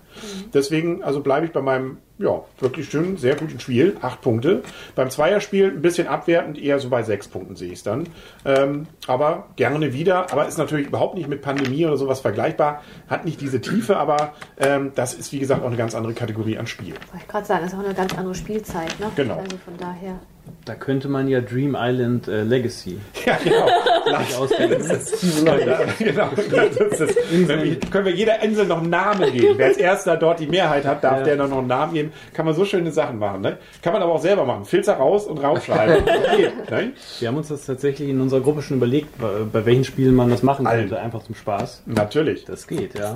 Deswegen, 0.53 1.03
also 1.03 1.21
bleibe 1.21 1.47
ich 1.47 1.53
bei 1.53 1.61
meinem, 1.61 1.99
ja, 2.19 2.43
wirklich 2.61 2.89
schönen, 2.89 3.17
sehr 3.17 3.37
guten 3.37 3.59
Spiel. 3.61 3.97
Acht 4.01 4.21
Punkte. 4.21 4.63
Beim 4.95 5.11
Zweierspiel 5.11 5.67
ein 5.67 5.83
bisschen 5.83 6.07
abwertend, 6.07 6.59
eher 6.59 6.79
so 6.79 6.89
bei 6.89 7.03
sechs 7.03 7.29
Punkten 7.29 7.57
sehe 7.57 7.69
ich 7.69 7.79
es 7.79 7.83
dann. 7.83 8.09
Ähm, 8.45 8.87
aber 9.07 9.49
gerne 9.57 9.93
wieder. 9.93 10.33
Aber 10.33 10.47
ist 10.47 10.59
natürlich 10.59 10.87
überhaupt 10.87 11.17
nicht 11.17 11.29
mit 11.29 11.43
Pandemie 11.43 11.87
oder 11.87 11.97
sowas 11.97 12.21
vergleichbar. 12.21 12.83
Hat 13.09 13.25
nicht 13.25 13.41
diese 13.41 13.61
Tiefe, 13.61 13.97
aber 13.97 14.35
ähm, 14.59 14.93
das 14.95 15.15
ist, 15.15 15.33
wie 15.33 15.39
gesagt, 15.39 15.63
auch 15.63 15.69
eine 15.69 15.77
ganz 15.77 15.95
andere 15.95 16.15
Kategorie 16.15 16.59
an 16.59 16.67
Spiel. 16.67 16.95
Wollte 16.95 17.19
ich 17.21 17.29
gerade 17.29 17.47
sagen, 17.47 17.63
das 17.63 17.73
ist 17.73 17.79
auch 17.79 17.85
eine 17.85 17.95
ganz 17.95 18.17
andere 18.17 18.35
Spielzeit. 18.35 18.99
Ne? 19.01 19.11
Genau. 19.17 19.39
Also 19.39 19.57
von 19.59 19.77
daher. 19.77 20.21
Da 20.67 20.75
könnte 20.75 21.09
man 21.09 21.29
ja 21.29 21.41
Dream 21.43 21.77
Island 21.79 22.27
äh, 22.27 22.43
Legacy 22.43 22.99
Ja, 23.27 23.37
genau. 23.43 24.19
sich 24.25 24.37
ausdenken. 24.37 25.47
Ja, 25.47 25.57
genau. 25.99 26.29
Das 26.37 27.01
ist, 27.01 27.17
wir, 27.49 27.77
können 27.91 28.05
wir 28.07 28.13
jeder 28.13 28.43
Insel 28.43 28.67
noch 28.67 28.79
einen 28.79 28.89
Namen 28.91 29.31
geben. 29.33 29.55
Wer 29.59 29.67
als 29.67 29.77
erster 29.77 30.17
dort 30.17 30.41
die 30.41 30.47
Mehrheit 30.47 30.87
hat, 30.87 31.05
darf 31.05 31.19
Ja. 31.19 31.25
der 31.25 31.37
dann 31.37 31.51
noch 31.51 31.59
einen 31.59 31.67
Namen 31.67 31.93
geben. 31.95 32.13
Kann 32.33 32.47
man 32.47 32.55
so 32.55 32.65
schöne 32.65 32.91
Sachen 32.93 33.19
machen. 33.19 33.43
Ne? 33.43 33.59
Kann 33.83 33.93
man 33.93 34.03
aber 34.03 34.13
auch 34.13 34.21
selber 34.23 34.45
machen. 34.47 34.65
Filter 34.65 34.95
raus 34.95 35.27
und 35.27 35.39
raufschreiben. 35.39 36.05
Geht, 36.37 36.71
ne? 36.71 36.93
Wir 37.21 37.29
haben 37.29 37.37
uns 37.37 37.49
das 37.49 37.67
tatsächlich 37.67 38.09
in 38.09 38.21
unserer 38.21 38.41
Gruppe 38.41 38.63
schon 38.63 38.79
überlegt, 38.79 39.19
bei 39.19 39.29
bei 39.53 39.67
welchen 39.67 39.85
Spielen 39.85 40.15
man 40.15 40.31
das 40.31 40.43
machen 40.43 40.67
Allen. 40.67 40.89
könnte, 40.89 41.01
einfach 41.01 41.23
zum 41.25 41.35
Spaß. 41.35 41.83
Natürlich. 41.87 42.45
Das 42.47 42.67
geht, 42.67 42.99
ja. 42.99 43.15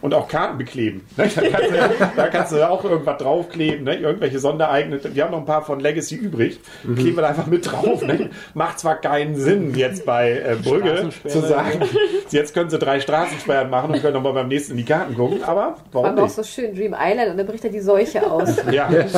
Und 0.00 0.14
auch 0.14 0.26
Karten 0.28 0.58
bekleben. 0.58 1.06
Ne? 1.16 1.28
Da, 1.34 1.42
kannst 1.48 1.70
du, 1.70 2.06
da 2.16 2.26
kannst 2.28 2.52
du 2.52 2.68
auch 2.68 2.84
irgendwas 2.84 3.18
draufkleben. 3.18 3.84
Ne? 3.84 3.94
Irgendwelche 3.96 4.38
Sondereignisse. 4.40 5.14
Wir 5.14 5.24
haben 5.24 5.30
noch 5.30 5.38
ein 5.38 5.44
paar 5.46 5.62
von 5.64 5.78
Legacy 5.80 6.16
übrig. 6.16 6.58
Kleben 6.82 7.16
wir 7.16 7.22
da 7.22 7.28
einfach 7.28 7.46
mit 7.46 7.70
drauf. 7.70 8.02
Ne? 8.02 8.30
Macht 8.54 8.78
zwar 8.80 8.96
keinen 9.00 9.36
Sinn, 9.36 9.74
jetzt 9.74 10.04
bei 10.06 10.30
äh, 10.32 10.56
Brügge 10.62 11.10
zu 11.26 11.40
sagen, 11.40 11.82
jetzt 12.30 12.54
können 12.54 12.70
sie 12.70 12.78
drei 12.78 13.00
Straßensperren 13.00 13.70
machen 13.70 13.92
und 13.92 14.00
können 14.00 14.14
nochmal 14.14 14.32
beim 14.32 14.48
nächsten 14.48 14.72
in 14.72 14.78
die 14.78 14.84
Karten 14.84 15.14
gucken. 15.14 15.42
Aber 15.44 15.76
warum 15.92 16.16
War 16.16 16.24
nicht? 16.24 16.34
so 16.34 16.42
schön 16.42 16.74
Dream 16.74 16.94
Island 16.98 17.30
und 17.32 17.36
dann 17.38 17.46
bricht 17.46 17.64
er 17.64 17.70
die 17.70 17.80
Seuche 17.80 18.30
aus. 18.30 18.56
Ja, 18.72 18.88
genau. 18.88 19.08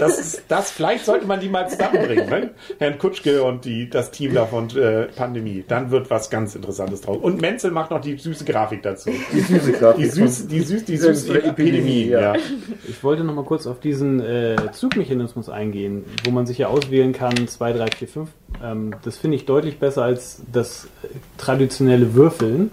Das, 0.00 0.18
ist, 0.18 0.42
das 0.48 0.70
vielleicht 0.70 1.04
sollte 1.04 1.26
man 1.26 1.38
die 1.38 1.48
mal 1.48 1.68
zusammenbringen, 1.68 2.28
ne? 2.28 2.50
Herrn 2.78 2.98
Kutschke 2.98 3.42
und 3.44 3.64
die, 3.64 3.88
das 3.88 4.10
Team 4.10 4.34
da 4.34 4.46
von 4.46 4.68
äh, 4.76 5.04
Pandemie. 5.14 5.64
Dann 5.68 5.90
wird 5.90 6.10
was 6.10 6.28
ganz 6.30 6.54
Interessantes 6.54 7.02
draus. 7.02 7.18
Und 7.18 7.40
Menzel 7.40 7.70
macht 7.70 7.90
noch 7.90 8.00
die 8.00 8.16
süße 8.16 8.44
Grafik 8.44 8.82
dazu. 8.82 9.10
Die 9.32 9.40
süße 9.40 9.72
Grafik. 9.72 10.04
Die 10.04 10.10
süß, 10.10 10.48
die 10.48 10.60
süß, 10.60 10.84
die 10.86 10.96
süße 10.96 11.34
Epidemie. 11.44 11.48
Epidemie, 11.50 12.04
Ja. 12.08 12.20
ja. 12.34 12.40
Ich 12.88 13.04
wollte 13.04 13.22
noch 13.22 13.34
mal 13.34 13.44
kurz 13.44 13.66
auf 13.66 13.78
diesen 13.80 14.20
äh, 14.20 14.56
Zugmechanismus 14.72 15.48
eingehen, 15.48 16.04
wo 16.24 16.30
man 16.30 16.46
sich 16.46 16.58
ja 16.58 16.68
auswählen 16.70 17.12
kann, 17.12 17.46
2, 17.46 17.72
3, 17.72 17.86
4, 17.90 18.08
5. 18.08 18.28
Ähm, 18.62 18.94
das 19.02 19.16
finde 19.16 19.36
ich 19.36 19.46
deutlich 19.46 19.78
besser 19.78 20.02
als 20.04 20.40
das 20.52 20.86
äh, 21.02 21.08
traditionelle 21.38 22.14
Würfeln, 22.14 22.70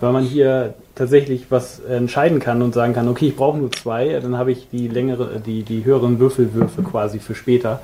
weil 0.00 0.12
man 0.12 0.24
hier 0.24 0.74
tatsächlich 0.94 1.46
was 1.50 1.80
entscheiden 1.80 2.40
kann 2.40 2.62
und 2.62 2.74
sagen 2.74 2.92
kann, 2.94 3.08
okay, 3.08 3.28
ich 3.28 3.36
brauche 3.36 3.58
nur 3.58 3.70
zwei, 3.72 4.18
dann 4.20 4.36
habe 4.38 4.52
ich 4.52 4.68
die 4.70 4.88
längere, 4.88 5.40
die, 5.44 5.62
die 5.62 5.84
höheren 5.84 6.18
Würfelwürfe 6.18 6.82
quasi 6.82 7.18
für 7.18 7.34
später. 7.34 7.80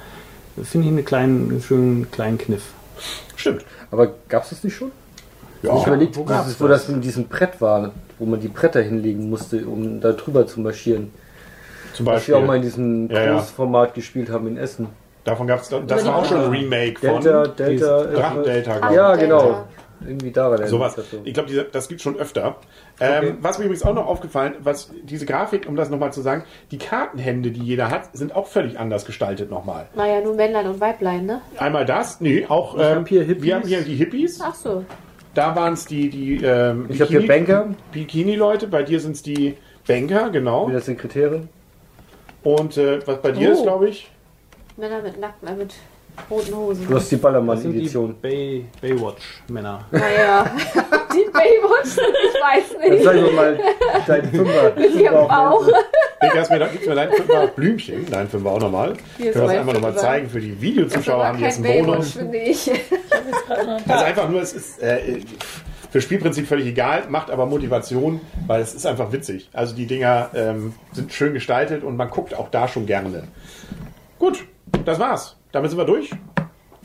Finde 0.63 0.87
ich 0.89 0.93
einen 0.93 1.05
kleinen, 1.05 1.51
einen 1.51 1.63
schönen 1.63 2.11
kleinen 2.11 2.39
Kniff. 2.39 2.63
Stimmt. 3.37 3.65
Aber 3.91 4.13
gab 4.29 4.45
es 4.45 4.51
das 4.51 4.65
nicht 4.65 4.77
schon? 4.77 4.91
Ja. 5.63 5.77
ich 5.77 5.87
überlegt, 5.87 6.17
wo 6.17 6.25
das, 6.25 6.61
wo 6.61 6.69
das 6.69 6.89
in 6.89 7.01
diesem 7.01 7.27
Brett 7.29 7.61
war, 7.61 7.93
wo 8.19 8.25
man 8.27 8.41
die 8.41 8.49
Bretter 8.49 8.81
hinlegen 8.81 9.29
musste, 9.29 9.67
um 9.67 10.01
da 10.01 10.13
drüber 10.13 10.47
zu 10.47 10.61
marschieren. 10.61 11.11
Zum 11.93 12.07
Was 12.07 12.27
wir 12.29 12.37
auch 12.37 12.41
mal 12.41 12.59
Beispiel. 12.61 12.83
in 12.83 13.09
diesem 13.09 13.11
Ja, 13.11 13.25
ja. 13.25 13.33
Großformat 13.35 13.95
gespielt 13.95 14.31
haben 14.31 14.47
in 14.47 14.57
Essen. 14.57 14.87
Davon 15.25 15.47
gab 15.47 15.61
es, 15.61 15.69
das 15.69 16.07
war 16.07 16.17
auch 16.17 16.25
schon 16.25 16.39
ein 16.41 16.51
Remake 16.51 16.99
von 17.01 17.23
Delta, 17.23 17.47
Delta. 17.49 18.05
Drachendelta, 18.05 18.79
glaube 18.79 18.93
ich. 18.93 18.97
Ja, 18.97 19.17
Delta. 19.17 19.39
genau. 19.39 19.65
Irgendwie 20.03 20.31
da 20.31 20.51
war 20.51 20.57
der 20.57 20.67
Sowas. 20.69 20.97
Ich 21.25 21.35
glaube, 21.35 21.67
das 21.71 21.89
gibt 21.89 22.01
schon 22.01 22.17
öfter. 22.17 22.57
Ähm, 23.01 23.37
was 23.43 23.59
mir 23.59 23.67
übrigens 23.67 23.83
auch 23.85 23.93
noch 23.93 24.07
aufgefallen, 24.07 24.55
was 24.61 24.91
diese 25.03 25.27
Grafik, 25.27 25.69
um 25.69 25.77
das 25.77 25.91
nochmal 25.91 26.11
zu 26.11 26.23
sagen, 26.23 26.45
die 26.71 26.79
Kartenhände, 26.79 27.51
die 27.51 27.61
jeder 27.61 27.91
hat, 27.91 28.17
sind 28.17 28.35
auch 28.35 28.47
völlig 28.47 28.79
anders 28.79 29.05
gestaltet 29.05 29.51
nochmal. 29.51 29.89
Naja, 29.95 30.23
nur 30.23 30.35
Männlein 30.37 30.67
und 30.69 30.81
Weiblein, 30.81 31.27
ne? 31.27 31.43
Einmal 31.59 31.85
das, 31.85 32.19
nee, 32.23 32.47
auch 32.49 32.77
ähm, 32.77 33.01
hab 33.05 33.11
wir 33.11 33.55
haben 33.57 33.67
hier 33.67 33.83
die 33.83 33.95
Hippies. 33.97 34.41
Ach 34.43 34.55
so. 34.55 34.85
Da 35.35 35.55
waren 35.55 35.75
es 35.75 35.85
die, 35.85 36.09
die 36.09 36.43
ähm, 36.43 36.87
Ich 36.89 36.99
habe 37.03 37.11
hier 37.11 37.27
Banker, 37.27 37.69
Bikini-Leute, 37.93 38.69
bei 38.69 38.83
dir 38.83 39.01
sind 39.01 39.17
es 39.17 39.23
die 39.23 39.59
Banker, 39.87 40.31
genau. 40.31 40.67
wie 40.69 40.73
das 40.73 40.87
sind 40.87 40.99
Kriterien. 40.99 41.51
Und 42.43 42.79
äh, 42.79 43.07
was 43.07 43.21
bei 43.21 43.33
dir 43.33 43.51
Oh. 43.51 43.53
ist, 43.53 43.63
glaube 43.65 43.89
ich, 43.91 44.11
Männer 44.77 45.03
mit 45.03 45.19
nackten, 45.19 45.49
äh, 45.49 45.55
mit 45.55 45.75
roten 46.31 46.55
Hosen. 46.55 46.87
Du 46.89 46.97
hast 46.97 47.11
die 47.11 47.17
Ballermann-Edition. 47.17 48.17
Bay, 48.21 48.67
Baywatch-Männer. 48.81 49.85
Naja. 49.91 50.45
Die 51.13 51.29
Baywatch, 51.33 51.97
ich 51.99 52.41
weiß 52.41 52.77
Dann 52.81 52.91
nicht. 52.91 53.03
sagen 53.05 53.25
wir 53.25 53.33
mal 53.33 53.59
deinen 54.07 54.31
Fünfer. 54.33 54.73
Mit 54.77 54.95
ihrem 54.95 55.27
Bauch. 55.27 55.67
Dick, 56.23 56.37
hast 56.37 56.51
mir 56.51 56.59
da, 56.61 56.69
gibst 56.69 56.87
mir 56.89 56.95
dein 56.95 57.11
Fünfer 57.11 57.47
Blümchen, 57.49 58.07
dein 58.09 58.29
Fünfer 58.29 58.51
auch 58.51 58.61
nochmal. 58.61 58.93
Können 58.93 59.03
wir 59.19 59.33
das 59.35 59.51
einfach 59.51 59.73
nochmal 59.73 59.97
zeigen 59.97 60.29
für 60.31 60.41
die 60.41 60.53
Das 60.53 60.61
Videozuschauer, 60.61 61.27
haben 61.27 61.39
die 61.39 61.45
jetzt 61.45 61.57
einen 61.57 61.65
Baywatch, 61.65 61.87
Bonus. 61.87 62.13
finde 62.13 62.39
ich. 62.39 62.71
Also 63.89 64.05
einfach 64.05 64.29
nur, 64.29 64.41
es 64.41 64.53
ist 64.53 64.81
äh, 64.81 65.21
für 65.91 66.01
Spielprinzip 66.01 66.47
völlig 66.47 66.67
egal, 66.67 67.05
macht 67.09 67.31
aber 67.31 67.47
Motivation, 67.47 68.21
weil 68.47 68.63
es 68.63 68.75
ist 68.75 68.87
einfach 68.87 69.11
witzig. 69.13 69.49
Also 69.53 69.75
die 69.75 69.87
Dinger 69.87 70.31
ähm, 70.35 70.75
sind 70.93 71.13
schön 71.13 71.35
gestaltet 71.35 71.83
und 71.83 71.97
man 71.97 72.09
guckt 72.11 72.35
auch 72.35 72.49
da 72.51 72.69
schon 72.69 72.87
gerne. 72.87 73.25
Gut, 74.21 74.45
das 74.85 74.99
war's. 74.99 75.37
Damit 75.53 75.71
sind 75.71 75.79
wir 75.79 75.85
durch. 75.85 76.11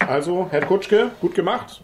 Also, 0.07 0.47
Herr 0.51 0.61
Kutschke, 0.65 1.11
gut 1.21 1.35
gemacht. 1.35 1.83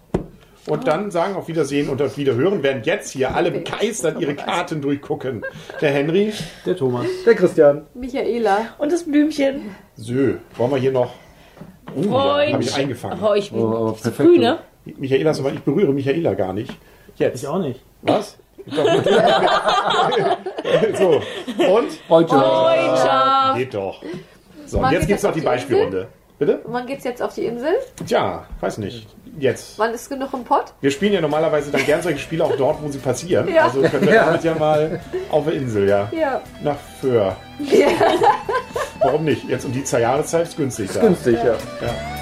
Und 0.68 0.88
dann 0.88 1.10
sagen 1.10 1.36
auf 1.36 1.48
Wiedersehen 1.48 1.90
und 1.90 2.00
auf 2.04 2.18
Wiederhören, 2.18 2.62
während 2.62 2.86
jetzt 2.86 3.12
hier 3.12 3.34
alle 3.36 3.50
begeistert 3.50 4.20
ihre 4.22 4.36
Karten 4.36 4.80
durchgucken. 4.82 5.44
Der 5.82 5.92
Henry, 5.92 6.32
Der 6.68 6.76
Thomas. 6.76 7.08
Der 7.26 7.34
Christian. 7.34 7.88
Michaela. 7.96 8.68
Und 8.78 8.92
das 8.92 9.04
Blümchen. 9.06 9.76
Sö, 9.96 10.36
wollen 10.58 10.72
wir 10.72 10.78
hier 10.78 10.92
noch... 10.92 11.14
Oh, 11.96 12.04
ja, 12.12 12.54
habe 12.54 12.62
ich 12.64 12.76
eingefangen. 12.76 13.20
Oh, 13.24 13.34
ich 13.34 13.52
bin 13.52 13.60
Oh, 13.62 13.76
aber 13.76 13.96
zu 13.96 14.04
perfekt. 14.04 14.30
früh, 14.30 14.38
ne? 14.38 14.60
Michaela, 14.86 15.34
soweit 15.34 15.56
ich 15.56 15.62
berühre 15.62 15.94
Michaela 15.94 16.36
gar 16.36 16.54
nicht. 16.54 16.72
Jetzt. 17.16 17.42
Ich 17.42 17.48
auch 17.48 17.60
nicht. 17.60 17.82
Was? 18.04 18.38
Ich 18.66 18.72
glaub 18.74 18.86
nicht. 18.94 19.06
so, 20.98 21.08
und? 21.58 21.88
Heute. 22.08 22.30
Freundschaft. 22.30 23.58
Geht 23.58 23.74
doch. 23.74 24.02
So, 24.72 24.78
und 24.78 24.84
Wann 24.84 24.94
jetzt 24.94 25.02
geht 25.02 25.08
gibt's 25.10 25.24
das 25.24 25.36
noch 25.36 25.42
die 25.42 25.46
auf 25.48 25.54
die 25.54 25.74
Insel? 25.74 25.78
Beispielrunde. 25.90 26.08
Bitte? 26.40 26.62
Wann 26.64 26.88
geht's 26.88 27.04
jetzt 27.04 27.22
auf 27.22 27.36
die 27.36 27.46
Insel? 27.46 27.74
Tja, 28.08 28.46
weiß 28.62 28.78
nicht. 28.78 29.06
Jetzt. 29.38 29.78
Wann 29.78 29.94
ist 29.94 30.10
genug 30.10 30.34
im 30.34 30.46
Pott? 30.46 30.74
Wir 30.80 30.92
spielen 30.92 31.12
ja 31.12 31.20
normalerweise 31.20 31.72
dann 31.72 31.86
gern 31.86 32.02
solche 32.02 32.20
Spiele 32.20 32.46
auch 32.46 32.56
dort, 32.56 32.82
wo 32.82 32.90
sie 32.90 32.98
passieren. 33.00 33.54
Ja. 33.54 33.66
Also 33.66 33.82
können 33.82 34.08
wir 34.08 34.14
damit 34.14 34.44
ja 34.46 34.56
mal 34.56 35.02
auf 35.30 35.44
der 35.44 35.54
Insel, 35.56 35.90
ja. 35.90 36.10
Ja. 36.18 36.42
Nach 36.64 36.78
Föhr. 37.02 37.36
Warum 39.00 39.26
nicht? 39.26 39.44
Jetzt 39.50 39.66
um 39.66 39.74
die 39.74 39.84
Jahreszeit 39.84 40.44
ist 40.44 40.56
günstig 40.56 40.90
da. 40.94 41.02
Günstig, 41.02 41.36
ja. 41.36 41.54
Ja. 41.54 42.21